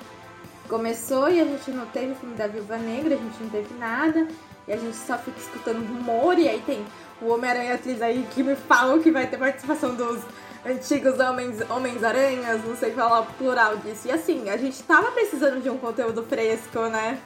começou 0.69 1.29
e 1.29 1.41
a 1.41 1.43
gente 1.43 1.71
não 1.71 1.85
teve 1.87 2.15
filme 2.15 2.35
da 2.35 2.47
Viúva 2.47 2.77
Negra, 2.77 3.15
a 3.15 3.17
gente 3.17 3.41
não 3.41 3.49
teve 3.49 3.73
nada. 3.77 4.27
E 4.67 4.71
a 4.71 4.77
gente 4.77 4.95
só 4.95 5.17
fica 5.17 5.39
escutando 5.39 5.79
rumor, 5.79 6.37
e 6.37 6.47
aí 6.47 6.61
tem 6.63 6.85
o 7.19 7.33
Homem-Aranha 7.33 7.73
atriz 7.73 8.01
aí 8.01 8.25
que 8.31 8.43
me 8.43 8.55
falam 8.55 9.01
que 9.01 9.11
vai 9.11 9.25
ter 9.25 9.37
participação 9.37 9.95
dos 9.95 10.21
antigos 10.63 11.19
homens, 11.19 11.57
homens-aranhas, 11.69 12.63
não 12.63 12.75
sei 12.75 12.91
falar 12.91 13.21
o 13.21 13.25
plural 13.25 13.77
disso. 13.77 14.07
E 14.07 14.11
assim, 14.11 14.47
a 14.49 14.57
gente 14.57 14.81
tava 14.83 15.11
precisando 15.11 15.61
de 15.61 15.69
um 15.69 15.77
conteúdo 15.77 16.23
fresco, 16.23 16.81
né? 16.87 17.19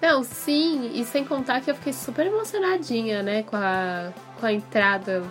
Não, 0.00 0.24
sim, 0.24 0.92
e 0.94 1.04
sem 1.04 1.24
contar 1.24 1.60
que 1.60 1.70
eu 1.70 1.74
fiquei 1.74 1.92
super 1.92 2.26
emocionadinha, 2.26 3.22
né, 3.22 3.42
com 3.42 3.56
a, 3.56 4.12
com 4.38 4.46
a 4.46 4.52
entrada 4.52 5.22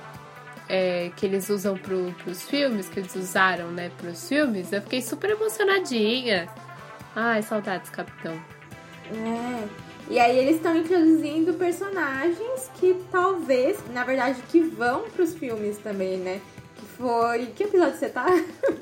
é, 0.67 1.11
que 1.15 1.25
eles 1.25 1.49
usam 1.49 1.77
pro, 1.77 2.13
pros 2.23 2.43
filmes, 2.43 2.89
que 2.89 2.99
eles 2.99 3.15
usaram, 3.15 3.69
né, 3.71 3.91
pros 3.97 4.27
filmes. 4.27 4.71
Eu 4.71 4.81
fiquei 4.81 5.01
super 5.01 5.29
emocionadinha. 5.29 6.49
Ai, 7.15 7.41
saudades, 7.41 7.89
capitão. 7.89 8.33
É. 9.11 9.85
E 10.09 10.19
aí 10.19 10.37
eles 10.37 10.57
estão 10.57 10.75
introduzindo 10.75 11.53
personagens 11.53 12.69
que 12.75 13.01
talvez, 13.11 13.77
na 13.91 14.03
verdade, 14.03 14.41
que 14.49 14.61
vão 14.61 15.09
pros 15.09 15.33
filmes 15.33 15.77
também, 15.77 16.17
né? 16.17 16.41
Que 16.75 16.85
foi. 16.85 17.47
Que 17.47 17.63
episódio 17.63 17.97
você 17.97 18.09
tá? 18.09 18.25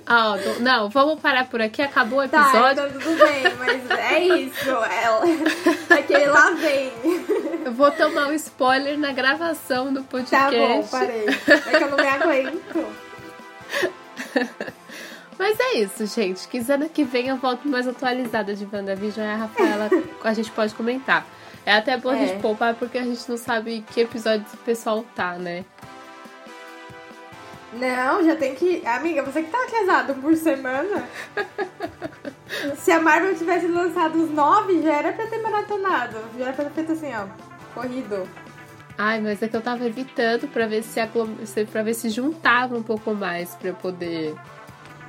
Ah, 0.06 0.36
oh, 0.36 0.60
não, 0.60 0.90
vamos 0.90 1.22
parar 1.22 1.48
por 1.48 1.62
aqui. 1.62 1.82
Acabou 1.82 2.20
o 2.20 2.24
episódio. 2.24 2.52
Tá, 2.62 2.72
então 2.74 2.90
tudo 2.90 3.18
bem, 3.18 3.44
mas 3.58 3.90
é 3.90 4.20
isso. 4.20 4.70
É, 4.70 5.96
aquele 5.96 6.26
lá 6.26 6.52
vem. 6.52 6.92
Eu 7.64 7.72
vou 7.72 7.90
tomar 7.90 8.28
um 8.28 8.34
spoiler 8.34 9.00
na 9.00 9.14
gravação 9.14 9.94
do 9.94 10.04
podcast. 10.04 10.54
Tá 10.54 10.68
bom, 10.68 10.86
parei. 10.88 11.26
É 11.26 11.78
que 11.78 11.84
eu 11.84 11.90
não 11.90 11.98
me 11.98 12.08
aguento. 12.08 12.86
Mas 15.38 15.60
é 15.60 15.74
isso, 15.80 16.06
gente. 16.06 16.48
Quinzena 16.48 16.88
que 16.88 17.04
vem 17.04 17.28
eu 17.28 17.38
volto 17.38 17.68
mais 17.68 17.88
atualizada 17.88 18.56
de 18.56 18.68
WandaVision 18.72 19.26
e 19.26 19.30
a 19.30 19.36
Rafaela 19.36 19.90
a 20.24 20.34
gente 20.34 20.52
pode 20.52 20.74
comentar. 20.74 21.26
É 21.66 21.74
até 21.74 21.98
bom 21.98 22.12
é. 22.12 22.16
a 22.16 22.26
gente 22.26 22.42
poupar 22.42 22.76
porque 22.76 22.98
a 22.98 23.04
gente 23.04 23.28
não 23.30 23.38
sabe 23.38 23.84
que 23.92 24.02
episódio 24.02 24.46
o 24.54 24.58
pessoal 24.58 25.06
tá, 25.16 25.34
né? 25.34 25.66
Não, 27.74 28.24
já 28.24 28.36
tem 28.36 28.54
que. 28.54 28.86
Amiga, 28.86 29.24
você 29.24 29.42
que 29.42 29.50
tá 29.50 29.64
atrasado 29.64 30.16
por 30.16 30.36
semana. 30.36 31.08
Se 32.78 32.92
a 32.92 33.02
Marvel 33.02 33.36
tivesse 33.36 33.68
lançado 33.68 34.24
os 34.24 34.30
nove, 34.30 34.82
já 34.84 34.94
era 34.94 35.12
pra 35.12 35.26
ter 35.26 35.42
maratonado. 35.42 36.18
Já 36.38 36.46
era 36.46 36.54
pra 36.54 36.66
ter 36.66 36.72
feito 36.72 36.92
assim, 36.92 37.12
ó. 37.16 37.26
Corrido. 37.74 38.30
Ai, 38.96 39.20
mas 39.20 39.42
é 39.42 39.48
que 39.48 39.56
eu 39.56 39.62
tava 39.62 39.86
evitando 39.86 40.48
pra 40.48 40.68
ver 40.68 40.84
se, 40.84 41.00
aglom... 41.00 41.30
pra 41.72 41.82
ver 41.82 41.96
se 41.96 42.10
juntava 42.10 42.78
um 42.78 42.84
pouco 42.84 43.16
mais 43.16 43.56
pra 43.56 43.70
eu 43.70 43.74
poder 43.74 44.36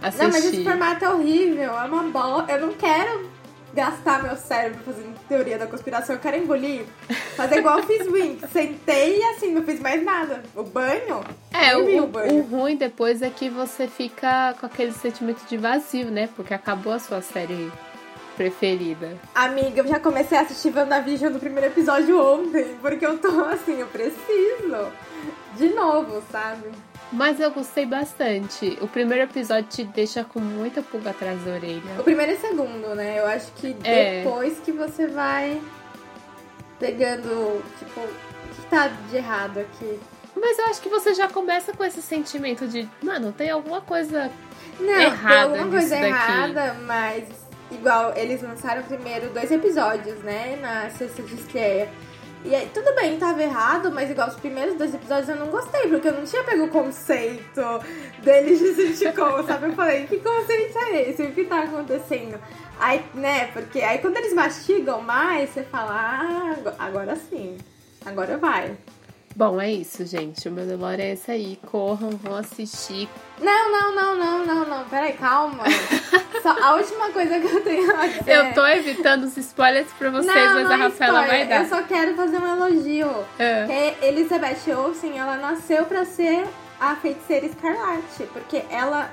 assistir. 0.02 0.22
Não, 0.24 0.30
mas 0.30 0.44
esse 0.44 0.64
formato 0.64 1.04
é 1.04 1.10
horrível. 1.10 1.78
É 1.78 1.84
uma 1.84 2.02
bola. 2.04 2.46
Eu 2.50 2.66
não 2.66 2.72
quero 2.74 3.30
gastar 3.74 4.22
meu 4.22 4.36
cérebro 4.36 4.80
fazendo 4.84 5.14
teoria 5.28 5.58
da 5.58 5.66
conspiração. 5.66 6.14
Eu 6.14 6.20
quero 6.20 6.36
engolir. 6.36 6.84
Fazer 7.36 7.58
igual 7.58 7.78
eu 7.78 7.84
fiz 7.84 8.06
Wink. 8.06 8.46
Sentei 8.48 9.18
e 9.18 9.22
assim, 9.24 9.52
não 9.52 9.62
fiz 9.62 9.80
mais 9.80 10.02
nada. 10.02 10.42
O 10.54 10.62
banho? 10.62 11.24
É, 11.52 11.76
o, 11.76 12.04
o, 12.04 12.06
banho. 12.06 12.34
o 12.34 12.42
ruim 12.42 12.76
depois 12.76 13.20
é 13.20 13.30
que 13.30 13.48
você 13.50 13.88
fica 13.88 14.54
com 14.58 14.66
aquele 14.66 14.92
sentimento 14.92 15.44
de 15.48 15.56
vazio, 15.56 16.10
né? 16.10 16.28
Porque 16.36 16.54
acabou 16.54 16.92
a 16.92 16.98
sua 16.98 17.20
série 17.20 17.70
preferida. 18.36 19.16
Amiga, 19.34 19.80
eu 19.80 19.86
já 19.86 20.00
comecei 20.00 20.38
a 20.38 20.42
assistir 20.42 20.74
WandaVision 20.74 21.32
no 21.32 21.40
primeiro 21.40 21.66
episódio 21.66 22.20
ontem. 22.20 22.76
Porque 22.80 23.04
eu 23.04 23.18
tô 23.18 23.44
assim, 23.44 23.80
eu 23.80 23.86
preciso. 23.88 24.92
De 25.56 25.68
novo, 25.68 26.22
sabe? 26.30 26.68
Mas 27.12 27.38
eu 27.38 27.50
gostei 27.50 27.86
bastante. 27.86 28.76
O 28.80 28.88
primeiro 28.88 29.24
episódio 29.24 29.68
te 29.70 29.84
deixa 29.84 30.24
com 30.24 30.40
muita 30.40 30.82
pulga 30.82 31.10
atrás 31.10 31.40
da 31.42 31.52
orelha. 31.52 32.00
O 32.00 32.02
primeiro 32.02 32.32
e 32.32 32.34
o 32.34 32.40
segundo, 32.40 32.94
né? 32.94 33.20
Eu 33.20 33.26
acho 33.26 33.52
que 33.52 33.76
é. 33.84 34.22
depois 34.22 34.58
que 34.58 34.72
você 34.72 35.06
vai 35.06 35.60
pegando, 36.78 37.62
tipo, 37.78 38.00
o 38.00 38.08
que 38.54 38.62
tá 38.68 38.88
de 38.88 39.16
errado 39.16 39.60
aqui? 39.60 40.00
Mas 40.36 40.58
eu 40.58 40.66
acho 40.66 40.80
que 40.80 40.88
você 40.88 41.14
já 41.14 41.28
começa 41.28 41.72
com 41.72 41.84
esse 41.84 42.02
sentimento 42.02 42.66
de, 42.66 42.88
mano, 43.02 43.32
tem 43.32 43.50
alguma 43.50 43.80
coisa 43.80 44.30
Não, 44.80 45.00
errada 45.00 45.34
tem 45.34 45.42
alguma 45.42 45.70
coisa 45.70 45.90
daqui. 45.90 46.06
errada, 46.06 46.74
mas 46.82 47.24
igual 47.70 48.12
eles 48.16 48.42
lançaram 48.42 48.82
primeiro 48.82 49.30
dois 49.30 49.50
episódios, 49.50 50.18
né, 50.18 50.58
na 50.60 50.90
sexta 50.90 51.22
de 51.22 51.34
estreia. 51.34 51.88
E 52.44 52.54
aí, 52.54 52.68
tudo 52.74 52.94
bem, 52.94 53.18
tava 53.18 53.42
errado, 53.42 53.90
mas 53.90 54.10
igual 54.10 54.28
os 54.28 54.36
primeiros 54.36 54.74
dois 54.74 54.94
episódios 54.94 55.30
eu 55.30 55.36
não 55.36 55.46
gostei, 55.46 55.88
porque 55.88 56.08
eu 56.08 56.12
não 56.12 56.24
tinha 56.24 56.44
pego 56.44 56.64
o 56.64 56.68
conceito 56.68 57.62
deles 58.22 58.58
de 58.58 58.74
sitcom, 58.94 59.42
sabe? 59.46 59.68
Eu 59.68 59.72
falei, 59.72 60.06
que 60.06 60.18
conceito 60.18 60.78
é 60.78 61.08
esse? 61.08 61.22
O 61.22 61.32
que 61.32 61.44
tá 61.44 61.62
acontecendo? 61.62 62.38
Aí, 62.78 63.02
né, 63.14 63.46
porque 63.46 63.80
aí 63.80 63.98
quando 63.98 64.18
eles 64.18 64.34
mastigam 64.34 65.00
mais, 65.00 65.50
você 65.50 65.62
fala, 65.62 65.94
ah, 65.94 66.74
agora 66.78 67.16
sim, 67.16 67.56
agora 68.04 68.36
vai. 68.36 68.76
Bom, 69.36 69.60
é 69.60 69.72
isso, 69.72 70.06
gente. 70.06 70.48
O 70.48 70.52
meu 70.52 70.64
Delore 70.64 71.02
é 71.02 71.12
esse 71.12 71.28
aí. 71.28 71.58
Corram, 71.66 72.10
vão 72.10 72.36
assistir. 72.36 73.08
Não, 73.40 73.72
não, 73.72 73.94
não, 73.94 74.16
não, 74.16 74.46
não, 74.46 74.64
não. 74.64 74.84
Peraí, 74.84 75.14
calma. 75.14 75.64
Só 76.40 76.50
a 76.50 76.76
última 76.76 77.10
coisa 77.10 77.40
que 77.40 77.46
eu 77.46 77.60
tenho 77.64 77.96
a 77.96 78.06
dizer. 78.06 78.30
Eu 78.30 78.54
tô 78.54 78.64
evitando 78.64 79.24
os 79.24 79.36
spoilers 79.36 79.88
pra 79.98 80.10
vocês, 80.10 80.26
não, 80.26 80.54
mas 80.54 80.64
não 80.64 80.72
a 80.72 80.76
Rafaela 80.76 81.22
spoiler. 81.22 81.48
vai 81.48 81.48
dar. 81.48 81.64
Eu 81.64 81.68
só 81.68 81.82
quero 81.82 82.14
fazer 82.14 82.38
um 82.38 82.46
elogio. 82.46 83.10
É. 83.36 83.66
Que 83.66 84.06
Elizabeth 84.06 84.72
Olsen, 84.76 85.18
ela 85.18 85.36
nasceu 85.36 85.84
pra 85.84 86.04
ser 86.04 86.46
a 86.78 86.94
feiticeira 86.94 87.46
escarlate. 87.46 88.24
Porque 88.32 88.62
ela. 88.70 89.10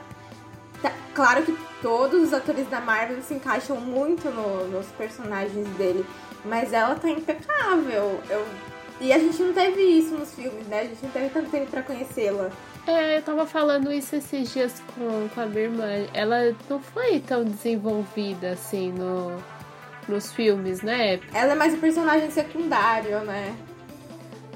Tá, 0.83 0.91
claro 1.15 1.41
que 1.43 1.57
todos 1.81 2.21
os 2.21 2.33
atores 2.33 2.67
da 2.69 2.79
Marvel 2.79 3.23
se 3.23 3.33
encaixam 3.33 3.77
muito 3.77 4.29
no, 4.29 4.67
nos 4.67 4.85
personagens 4.87 5.67
dele. 5.77 6.05
Mas 6.45 6.73
ela 6.73 6.93
tá 6.93 7.09
impecável. 7.09 8.21
Eu 8.29 8.45
e 9.01 9.11
a 9.11 9.17
gente 9.17 9.41
não 9.41 9.51
teve 9.51 9.81
isso 9.81 10.15
nos 10.15 10.33
filmes, 10.35 10.67
né? 10.67 10.81
A 10.81 10.83
gente 10.83 11.03
não 11.03 11.09
teve 11.09 11.29
tanto 11.29 11.49
tempo 11.49 11.71
pra 11.71 11.81
conhecê-la. 11.81 12.51
É, 12.85 13.17
eu 13.17 13.21
tava 13.23 13.47
falando 13.47 13.91
isso 13.91 14.15
esses 14.15 14.53
dias 14.53 14.81
com, 14.93 15.27
com 15.29 15.41
a 15.41 15.45
minha 15.47 15.63
irmã. 15.63 15.85
Ela 16.13 16.55
não 16.69 16.79
foi 16.79 17.19
tão 17.19 17.43
desenvolvida 17.43 18.51
assim 18.51 18.91
no, 18.91 19.41
nos 20.07 20.31
filmes, 20.31 20.83
né? 20.83 21.19
Ela 21.33 21.53
é 21.53 21.55
mais 21.55 21.73
um 21.73 21.79
personagem 21.79 22.29
secundário, 22.29 23.21
né? 23.21 23.55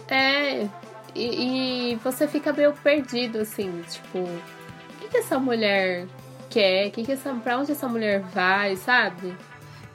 É, 0.08 0.68
e, 1.16 1.94
e 1.94 1.96
você 2.04 2.28
fica 2.28 2.54
meio 2.54 2.74
perdido, 2.74 3.40
assim, 3.40 3.84
tipo, 3.90 4.20
o 4.20 5.00
que, 5.00 5.08
que 5.08 5.18
essa 5.18 5.40
mulher 5.40 6.06
quer? 6.52 6.92
Que 6.92 7.04
que 7.04 7.14
essa, 7.14 7.34
pra 7.34 7.58
onde 7.58 7.72
essa 7.72 7.88
mulher 7.88 8.20
vai, 8.20 8.76
sabe? 8.76 9.36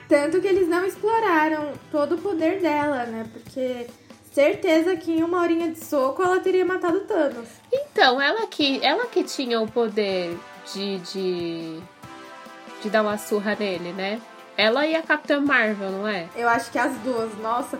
Tanto 0.09 0.41
que 0.41 0.47
eles 0.47 0.67
não 0.67 0.85
exploraram 0.85 1.71
todo 1.89 2.15
o 2.15 2.21
poder 2.21 2.59
dela, 2.59 3.05
né? 3.05 3.25
Porque 3.31 3.87
certeza 4.31 4.95
que 4.95 5.11
em 5.11 5.23
uma 5.23 5.41
horinha 5.41 5.69
de 5.69 5.83
soco 5.83 6.23
ela 6.23 6.39
teria 6.39 6.65
matado 6.65 7.01
Thanos. 7.01 7.47
Então, 7.71 8.21
ela 8.21 8.47
que, 8.47 8.83
ela 8.83 9.05
que 9.05 9.23
tinha 9.23 9.59
o 9.61 9.69
poder 9.69 10.37
de, 10.73 10.99
de, 10.99 11.79
de 12.81 12.89
dar 12.89 13.01
uma 13.01 13.17
surra 13.17 13.55
nele, 13.59 13.91
né? 13.93 14.21
Ela 14.57 14.85
e 14.85 14.95
a 14.95 15.01
Capitã 15.01 15.39
Marvel, 15.39 15.91
não 15.91 16.07
é? 16.07 16.27
Eu 16.35 16.47
acho 16.47 16.71
que 16.71 16.77
as 16.77 16.93
duas. 16.99 17.35
Nossa, 17.39 17.79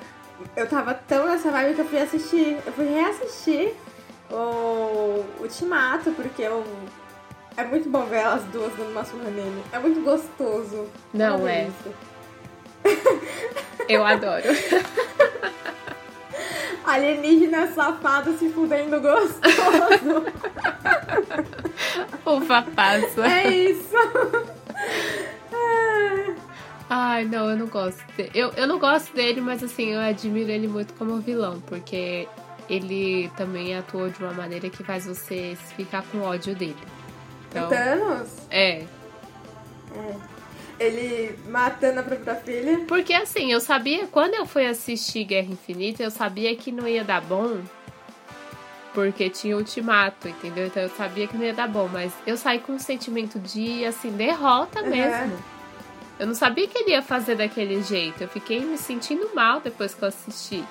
eu 0.55 0.67
tava 0.67 0.93
tão 0.93 1.27
nessa 1.27 1.51
vibe 1.51 1.75
que 1.75 1.81
eu 1.81 1.85
fui 1.85 1.99
assistir. 1.99 2.57
Eu 2.65 2.73
fui 2.73 2.85
reassistir 2.85 3.73
o 4.29 5.23
Ultimato, 5.41 6.11
porque 6.11 6.41
eu 6.41 6.65
É 7.57 7.63
muito 7.65 7.89
bom 7.89 8.05
ver 8.05 8.19
elas 8.19 8.43
duas 8.45 8.73
dando 8.75 8.91
uma 8.91 9.03
surra 9.03 9.29
nele. 9.29 9.63
É 9.71 9.79
muito 9.79 10.01
gostoso. 10.01 10.87
Não 11.13 11.47
é. 11.47 11.69
Eu 13.87 14.05
adoro. 14.05 14.45
Alienígena 16.85 17.67
safado 17.73 18.37
se 18.37 18.49
fudendo 18.49 18.99
gostoso. 18.99 20.25
Uva 22.25 22.65
passa. 22.75 23.25
é 23.27 23.47
isso. 23.49 23.95
Ah, 25.53 26.35
Ai, 26.89 27.25
não, 27.25 27.49
eu 27.49 27.57
não 27.57 27.67
gosto 27.67 28.03
dele. 28.17 28.31
Eu, 28.33 28.51
eu 28.51 28.67
não 28.67 28.77
gosto 28.79 29.13
dele, 29.13 29.39
mas 29.41 29.63
assim, 29.63 29.91
eu 29.93 29.99
admiro 30.01 30.49
ele 30.49 30.67
muito 30.67 30.93
como 30.95 31.21
vilão, 31.21 31.61
porque 31.61 32.27
ele 32.69 33.31
também 33.37 33.75
atuou 33.77 34.09
de 34.09 34.19
uma 34.21 34.33
maneira 34.33 34.69
que 34.69 34.83
faz 34.83 35.05
você 35.05 35.57
ficar 35.75 36.03
com 36.03 36.21
ódio 36.21 36.53
dele. 36.55 36.75
Então, 37.49 37.69
Thanos? 37.69 38.29
é. 38.49 38.85
Ele 40.81 41.37
matando 41.47 41.99
a 41.99 42.03
própria 42.03 42.35
filha. 42.35 42.79
Porque 42.87 43.13
assim, 43.13 43.51
eu 43.51 43.59
sabia, 43.59 44.07
quando 44.07 44.33
eu 44.35 44.45
fui 44.45 44.65
assistir 44.65 45.23
Guerra 45.25 45.47
Infinita, 45.51 46.01
eu 46.01 46.09
sabia 46.11 46.55
que 46.55 46.71
não 46.71 46.87
ia 46.87 47.03
dar 47.03 47.21
bom. 47.21 47.59
Porque 48.93 49.29
tinha 49.29 49.55
ultimato, 49.55 50.27
entendeu? 50.27 50.65
Então 50.67 50.83
eu 50.83 50.89
sabia 50.89 51.25
que 51.27 51.37
não 51.37 51.45
ia 51.45 51.53
dar 51.53 51.67
bom, 51.67 51.87
mas 51.91 52.11
eu 52.27 52.35
saí 52.35 52.59
com 52.59 52.73
um 52.73 52.79
sentimento 52.79 53.39
de, 53.39 53.85
assim, 53.85 54.11
derrota 54.11 54.81
Uhum. 54.81 54.89
mesmo. 54.89 55.39
Eu 56.19 56.27
não 56.27 56.35
sabia 56.35 56.67
que 56.67 56.77
ele 56.77 56.91
ia 56.91 57.01
fazer 57.01 57.35
daquele 57.35 57.81
jeito. 57.83 58.21
Eu 58.21 58.27
fiquei 58.27 58.59
me 58.59 58.77
sentindo 58.77 59.29
mal 59.33 59.61
depois 59.61 59.93
que 59.93 60.03
eu 60.03 60.09
assisti. 60.09 60.63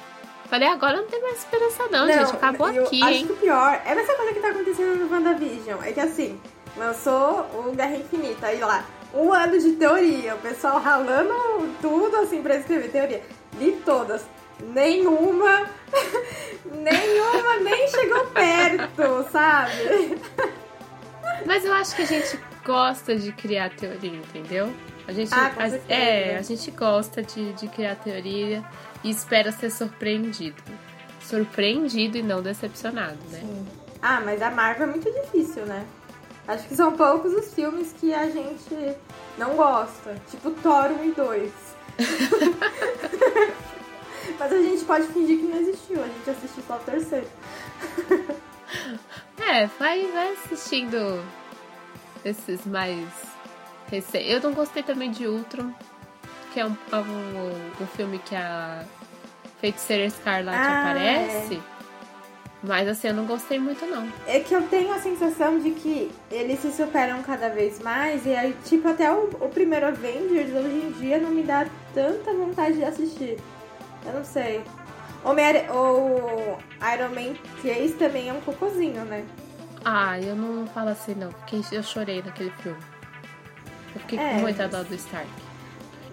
Falei, 0.50 0.68
agora 0.68 0.98
não 0.98 1.06
tem 1.06 1.20
mais 1.22 1.38
esperança 1.38 1.86
não, 1.90 2.06
gente. 2.06 2.32
Acabou 2.34 2.68
eu 2.70 2.84
aqui, 2.84 3.02
acho 3.02 3.12
hein? 3.12 3.26
que 3.26 3.32
o 3.32 3.36
pior 3.36 3.80
é 3.86 3.90
essa 3.92 4.14
coisa 4.14 4.32
que 4.34 4.40
tá 4.40 4.48
acontecendo 4.50 4.96
no 4.96 5.10
WandaVision. 5.12 5.80
É 5.82 5.92
que 5.92 6.00
assim, 6.00 6.38
lançou 6.76 7.46
o 7.54 7.72
Guerra 7.74 7.96
Infinita, 7.96 8.48
aí 8.48 8.60
lá, 8.60 8.84
um 9.14 9.32
ano 9.32 9.58
de 9.58 9.72
teoria, 9.72 10.34
o 10.34 10.38
pessoal 10.38 10.78
ralando 10.80 11.34
tudo 11.80 12.16
assim 12.16 12.42
pra 12.42 12.56
escrever 12.56 12.90
teoria. 12.90 13.22
Li 13.58 13.72
todas. 13.84 14.24
Nenhuma, 14.62 15.66
nenhuma 16.64 17.56
nem 17.62 17.88
chegou 17.88 18.26
perto, 18.26 19.26
sabe? 19.30 20.18
Mas 21.46 21.64
eu 21.64 21.72
acho 21.72 21.96
que 21.96 22.02
a 22.02 22.06
gente 22.06 22.38
gosta 22.64 23.16
de 23.16 23.32
criar 23.32 23.70
teoria, 23.70 24.16
entendeu? 24.18 24.72
A 25.08 25.12
gente, 25.12 25.32
Ah, 25.34 25.50
a- 25.58 25.92
é, 25.92 26.36
a 26.36 26.42
gente 26.42 26.70
gosta 26.70 27.22
de, 27.22 27.52
de 27.54 27.68
criar 27.68 27.96
teoria 27.96 28.62
e 29.02 29.10
espera 29.10 29.50
ser 29.50 29.70
surpreendido. 29.70 30.62
Surpreendido 31.20 32.18
e 32.18 32.22
não 32.22 32.42
decepcionado, 32.42 33.18
né? 33.30 33.42
Ah, 34.02 34.20
mas 34.24 34.40
a 34.42 34.50
Marvel 34.50 34.84
é 34.88 34.90
muito 34.90 35.10
difícil, 35.10 35.64
né? 35.66 35.84
Acho 36.50 36.66
que 36.66 36.74
são 36.74 36.96
poucos 36.96 37.32
os 37.32 37.54
filmes 37.54 37.92
que 37.92 38.12
a 38.12 38.28
gente 38.28 38.96
não 39.38 39.54
gosta. 39.54 40.16
Tipo 40.28 40.50
Thor 40.50 40.90
1 41.00 41.04
e 41.04 41.12
2. 41.12 41.52
mas 44.36 44.52
a 44.52 44.60
gente 44.60 44.84
pode 44.84 45.06
fingir 45.06 45.38
que 45.38 45.44
não 45.44 45.60
existiu. 45.60 46.02
A 46.02 46.08
gente 46.08 46.28
assistiu 46.28 46.64
só 46.66 46.74
o 46.74 46.80
terceiro. 46.80 47.28
É, 49.42 49.66
vai, 49.80 50.06
vai 50.12 50.34
assistindo 50.34 51.24
esses 52.24 52.64
mais 52.66 53.08
recentes. 53.90 54.30
Eu 54.30 54.40
não 54.40 54.52
gostei 54.52 54.80
também 54.80 55.10
de 55.10 55.26
Ultron, 55.26 55.72
que 56.52 56.60
é 56.60 56.66
um, 56.66 56.76
é 56.92 56.96
um, 56.96 57.82
um 57.82 57.86
filme 57.96 58.20
que 58.20 58.36
a 58.36 58.84
Feiticeira 59.60 60.04
Escarlate 60.04 60.56
Ah, 60.56 60.82
aparece. 60.82 61.60
Mas 62.62 62.86
assim, 62.86 63.08
eu 63.08 63.14
não 63.14 63.24
gostei 63.24 63.58
muito 63.58 63.86
não. 63.86 64.06
É 64.26 64.40
que 64.40 64.54
eu 64.54 64.62
tenho 64.68 64.92
a 64.92 64.98
sensação 64.98 65.58
de 65.58 65.70
que 65.70 66.10
eles 66.30 66.60
se 66.60 66.70
superam 66.72 67.22
cada 67.22 67.48
vez 67.48 67.80
mais. 67.80 68.26
E 68.26 68.34
aí, 68.34 68.54
tipo, 68.64 68.86
até 68.88 69.10
o, 69.10 69.30
o 69.40 69.48
primeiro 69.48 69.86
Avengers 69.86 70.50
hoje 70.54 70.86
em 70.86 70.92
dia 70.92 71.18
não 71.18 71.30
me 71.30 71.42
dá 71.42 71.66
tanta 71.94 72.34
vontade 72.34 72.76
de 72.76 72.84
assistir. 72.84 73.38
Eu 74.04 74.12
não 74.12 74.24
sei. 74.24 74.62
Homem 75.24 75.46
o 75.70 76.58
Iron 76.94 77.14
Man 77.14 77.34
3 77.62 77.94
também 77.94 78.28
é 78.28 78.32
um 78.32 78.40
cocôzinho, 78.40 79.04
né? 79.04 79.24
Ah, 79.84 80.18
eu 80.20 80.36
não 80.36 80.66
falo 80.66 80.90
assim 80.90 81.14
não, 81.14 81.30
porque 81.30 81.60
eu 81.72 81.82
chorei 81.82 82.22
naquele 82.22 82.50
filme. 82.62 82.78
Eu 83.94 84.00
fiquei 84.02 84.18
É. 84.18 84.34
com 84.34 84.40
muita 84.40 84.68
dó 84.68 84.82
do 84.82 84.94
Stark. 84.94 85.28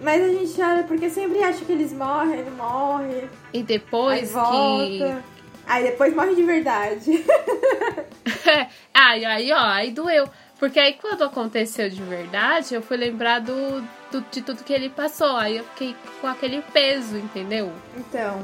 Mas 0.00 0.22
a 0.22 0.28
gente 0.28 0.60
olha 0.60 0.84
porque 0.84 1.10
sempre 1.10 1.42
acha 1.42 1.64
que 1.64 1.72
eles 1.72 1.92
morrem, 1.92 2.40
ele 2.40 2.50
morre, 2.50 3.28
E 3.52 3.62
depois 3.62 4.32
volta. 4.32 5.22
Aí 5.68 5.84
depois 5.84 6.14
morre 6.14 6.34
de 6.34 6.42
verdade. 6.42 7.24
ai, 8.94 9.24
aí, 9.24 9.52
ó, 9.52 9.58
aí 9.60 9.90
doeu. 9.90 10.28
Porque 10.58 10.80
aí 10.80 10.94
quando 10.94 11.22
aconteceu 11.22 11.88
de 11.90 12.02
verdade, 12.02 12.74
eu 12.74 12.82
fui 12.82 12.96
lembrar 12.96 13.38
do, 13.40 13.80
do- 14.10 14.24
de 14.30 14.42
tudo 14.42 14.64
que 14.64 14.72
ele 14.72 14.88
passou. 14.88 15.36
Aí 15.36 15.58
eu 15.58 15.64
fiquei 15.64 15.94
com 16.20 16.26
aquele 16.26 16.62
peso, 16.72 17.16
entendeu? 17.16 17.70
Então, 17.96 18.40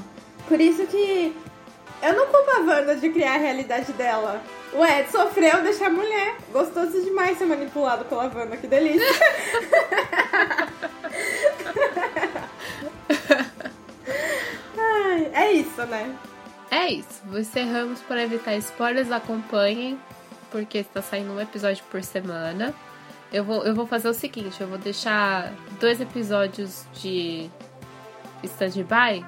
por 0.47 0.61
isso 0.61 0.87
que 0.87 1.35
eu 2.03 2.13
não 2.13 2.27
culpo 2.27 2.51
a 2.51 2.61
Wanda 2.61 2.95
de 2.95 3.09
criar 3.11 3.35
a 3.35 3.39
realidade 3.39 3.93
dela. 3.95 4.41
O 4.73 4.85
Ed 4.85 5.11
sofreu 5.11 5.63
deixar 5.63 5.87
a 5.87 5.91
mulher. 5.91 6.37
Gostoso 6.53 7.03
demais 7.03 7.39
ser 7.39 7.47
manipulado 7.47 8.05
pela 8.05 8.25
Wanda, 8.25 8.57
que 8.59 8.67
delícia. 8.67 9.01
Ai, 14.79 15.31
é 15.33 15.53
isso, 15.53 15.83
né? 15.87 16.15
É 16.75 16.93
isso. 16.93 17.23
Encerramos 17.33 18.01
para 18.01 18.23
evitar 18.25 18.57
spoilers. 18.57 19.13
Acompanhem, 19.13 19.97
porque 20.51 20.79
está 20.79 21.01
saindo 21.01 21.33
um 21.33 21.41
episódio 21.41 21.85
por 21.89 22.03
semana. 22.03 22.75
Eu 23.33 23.45
vou, 23.45 23.65
eu 23.65 23.75
vou 23.75 23.87
fazer 23.87 24.09
o 24.09 24.15
seguinte: 24.15 24.61
eu 24.61 24.67
vou 24.67 24.79
deixar 24.79 25.53
dois 25.79 26.01
episódios 26.01 26.85
de 26.95 27.49
stand-by 28.43 29.25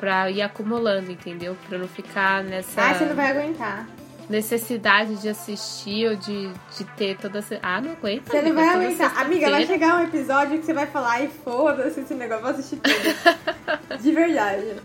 pra 0.00 0.30
ir 0.30 0.42
acumulando, 0.42 1.12
entendeu? 1.12 1.56
Pra 1.68 1.78
não 1.78 1.86
ficar 1.86 2.42
nessa 2.42 2.82
Ah, 2.82 2.94
você 2.94 3.04
não 3.04 3.14
vai 3.14 3.30
aguentar. 3.30 3.86
necessidade 4.28 5.14
de 5.16 5.28
assistir 5.28 6.08
ou 6.08 6.16
de, 6.16 6.48
de 6.76 6.84
ter 6.96 7.16
toda 7.18 7.38
essa. 7.38 7.56
Ah, 7.62 7.80
não 7.80 7.92
aguento. 7.92 8.26
Você 8.26 8.42
não 8.42 8.50
amiga, 8.50 8.54
vai 8.54 8.72
toda 8.72 8.84
aguentar. 8.84 9.20
Amiga, 9.20 9.50
vai 9.50 9.66
chegar 9.66 9.96
um 9.96 10.04
episódio 10.04 10.58
que 10.58 10.66
você 10.66 10.72
vai 10.72 10.86
falar, 10.88 11.10
ai, 11.12 11.30
foda-se 11.44 12.00
esse 12.00 12.14
negócio, 12.14 12.42
vou 12.42 12.50
assistir 12.50 12.76
tudo. 12.78 13.98
De 14.02 14.10
verdade. 14.10 14.76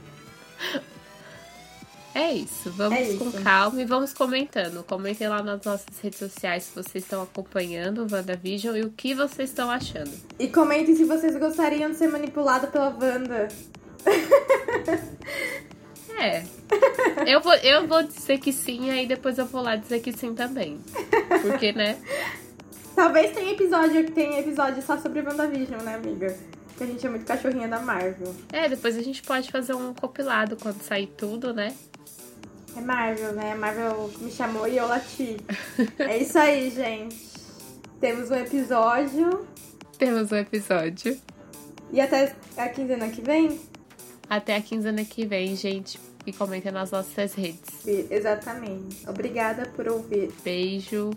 É 2.17 2.31
isso, 2.33 2.71
vamos 2.71 2.97
É 2.97 3.03
isso. 3.03 3.17
com 3.19 3.31
calma 3.43 3.81
e 3.81 3.85
vamos 3.85 4.13
comentando. 4.13 4.83
Comentem 4.85 5.27
lá 5.27 5.43
nas 5.43 5.61
nossas 5.65 5.99
redes 6.01 6.17
sociais 6.17 6.63
se 6.63 6.73
vocês 6.73 7.03
estão 7.03 7.21
acompanhando 7.21 8.03
o 8.05 8.07
WandaVision 8.09 8.73
e 8.77 8.83
o 8.83 8.89
que 8.89 9.13
vocês 9.13 9.49
estão 9.49 9.69
achando. 9.69 10.11
E 10.39 10.47
comentem 10.47 10.95
se 10.95 11.03
vocês 11.03 11.35
gostariam 11.37 11.91
de 11.91 11.97
ser 11.97 12.07
manipulado 12.07 12.67
pela 12.67 12.89
Wanda. 12.89 13.49
É. 16.17 16.43
Eu 17.27 17.41
vou, 17.41 17.53
eu 17.55 17.85
vou 17.87 18.01
dizer 18.03 18.37
que 18.39 18.53
sim, 18.53 18.89
aí 18.89 19.05
depois 19.05 19.37
eu 19.37 19.45
vou 19.45 19.61
lá 19.61 19.75
dizer 19.75 19.99
que 19.99 20.13
sim 20.13 20.33
também. 20.33 20.79
Porque, 21.41 21.73
né? 21.73 21.97
Talvez 22.95 23.35
tenha 23.35 23.51
episódio 23.51 24.05
que 24.05 24.11
tenha 24.13 24.39
episódio 24.39 24.81
só 24.81 24.97
sobre 24.97 25.21
WandaVision, 25.21 25.81
né, 25.81 25.95
amiga? 25.95 26.33
Que 26.77 26.83
a 26.85 26.87
gente 26.87 27.05
é 27.05 27.09
muito 27.09 27.25
cachorrinha 27.25 27.67
da 27.67 27.79
Marvel. 27.81 28.33
É, 28.53 28.69
depois 28.69 28.97
a 28.97 29.01
gente 29.01 29.21
pode 29.23 29.51
fazer 29.51 29.73
um 29.73 29.93
compilado 29.93 30.55
quando 30.55 30.81
sair 30.81 31.07
tudo, 31.17 31.53
né? 31.53 31.75
É 32.75 32.81
Marvel, 32.81 33.31
né? 33.33 33.53
A 33.53 33.55
Marvel 33.55 34.11
me 34.19 34.31
chamou 34.31 34.67
e 34.67 34.77
eu 34.77 34.87
lati. 34.87 35.37
é 35.99 36.17
isso 36.17 36.37
aí, 36.37 36.69
gente. 36.69 37.17
Temos 37.99 38.29
um 38.29 38.35
episódio. 38.35 39.47
Temos 39.97 40.31
um 40.31 40.35
episódio. 40.35 41.17
E 41.91 42.01
até 42.01 42.35
a 42.57 42.67
quinzena 42.67 43.09
que 43.09 43.21
vem? 43.21 43.59
Até 44.29 44.55
a 44.55 44.61
quinzena 44.61 45.05
que 45.05 45.25
vem, 45.25 45.55
gente. 45.55 45.99
E 46.25 46.33
comentem 46.33 46.71
nas 46.71 46.91
nossas 46.91 47.33
redes. 47.33 47.85
Exatamente. 47.85 49.07
Obrigada 49.07 49.67
por 49.75 49.87
ouvir. 49.87 50.31
Beijo. 50.43 51.11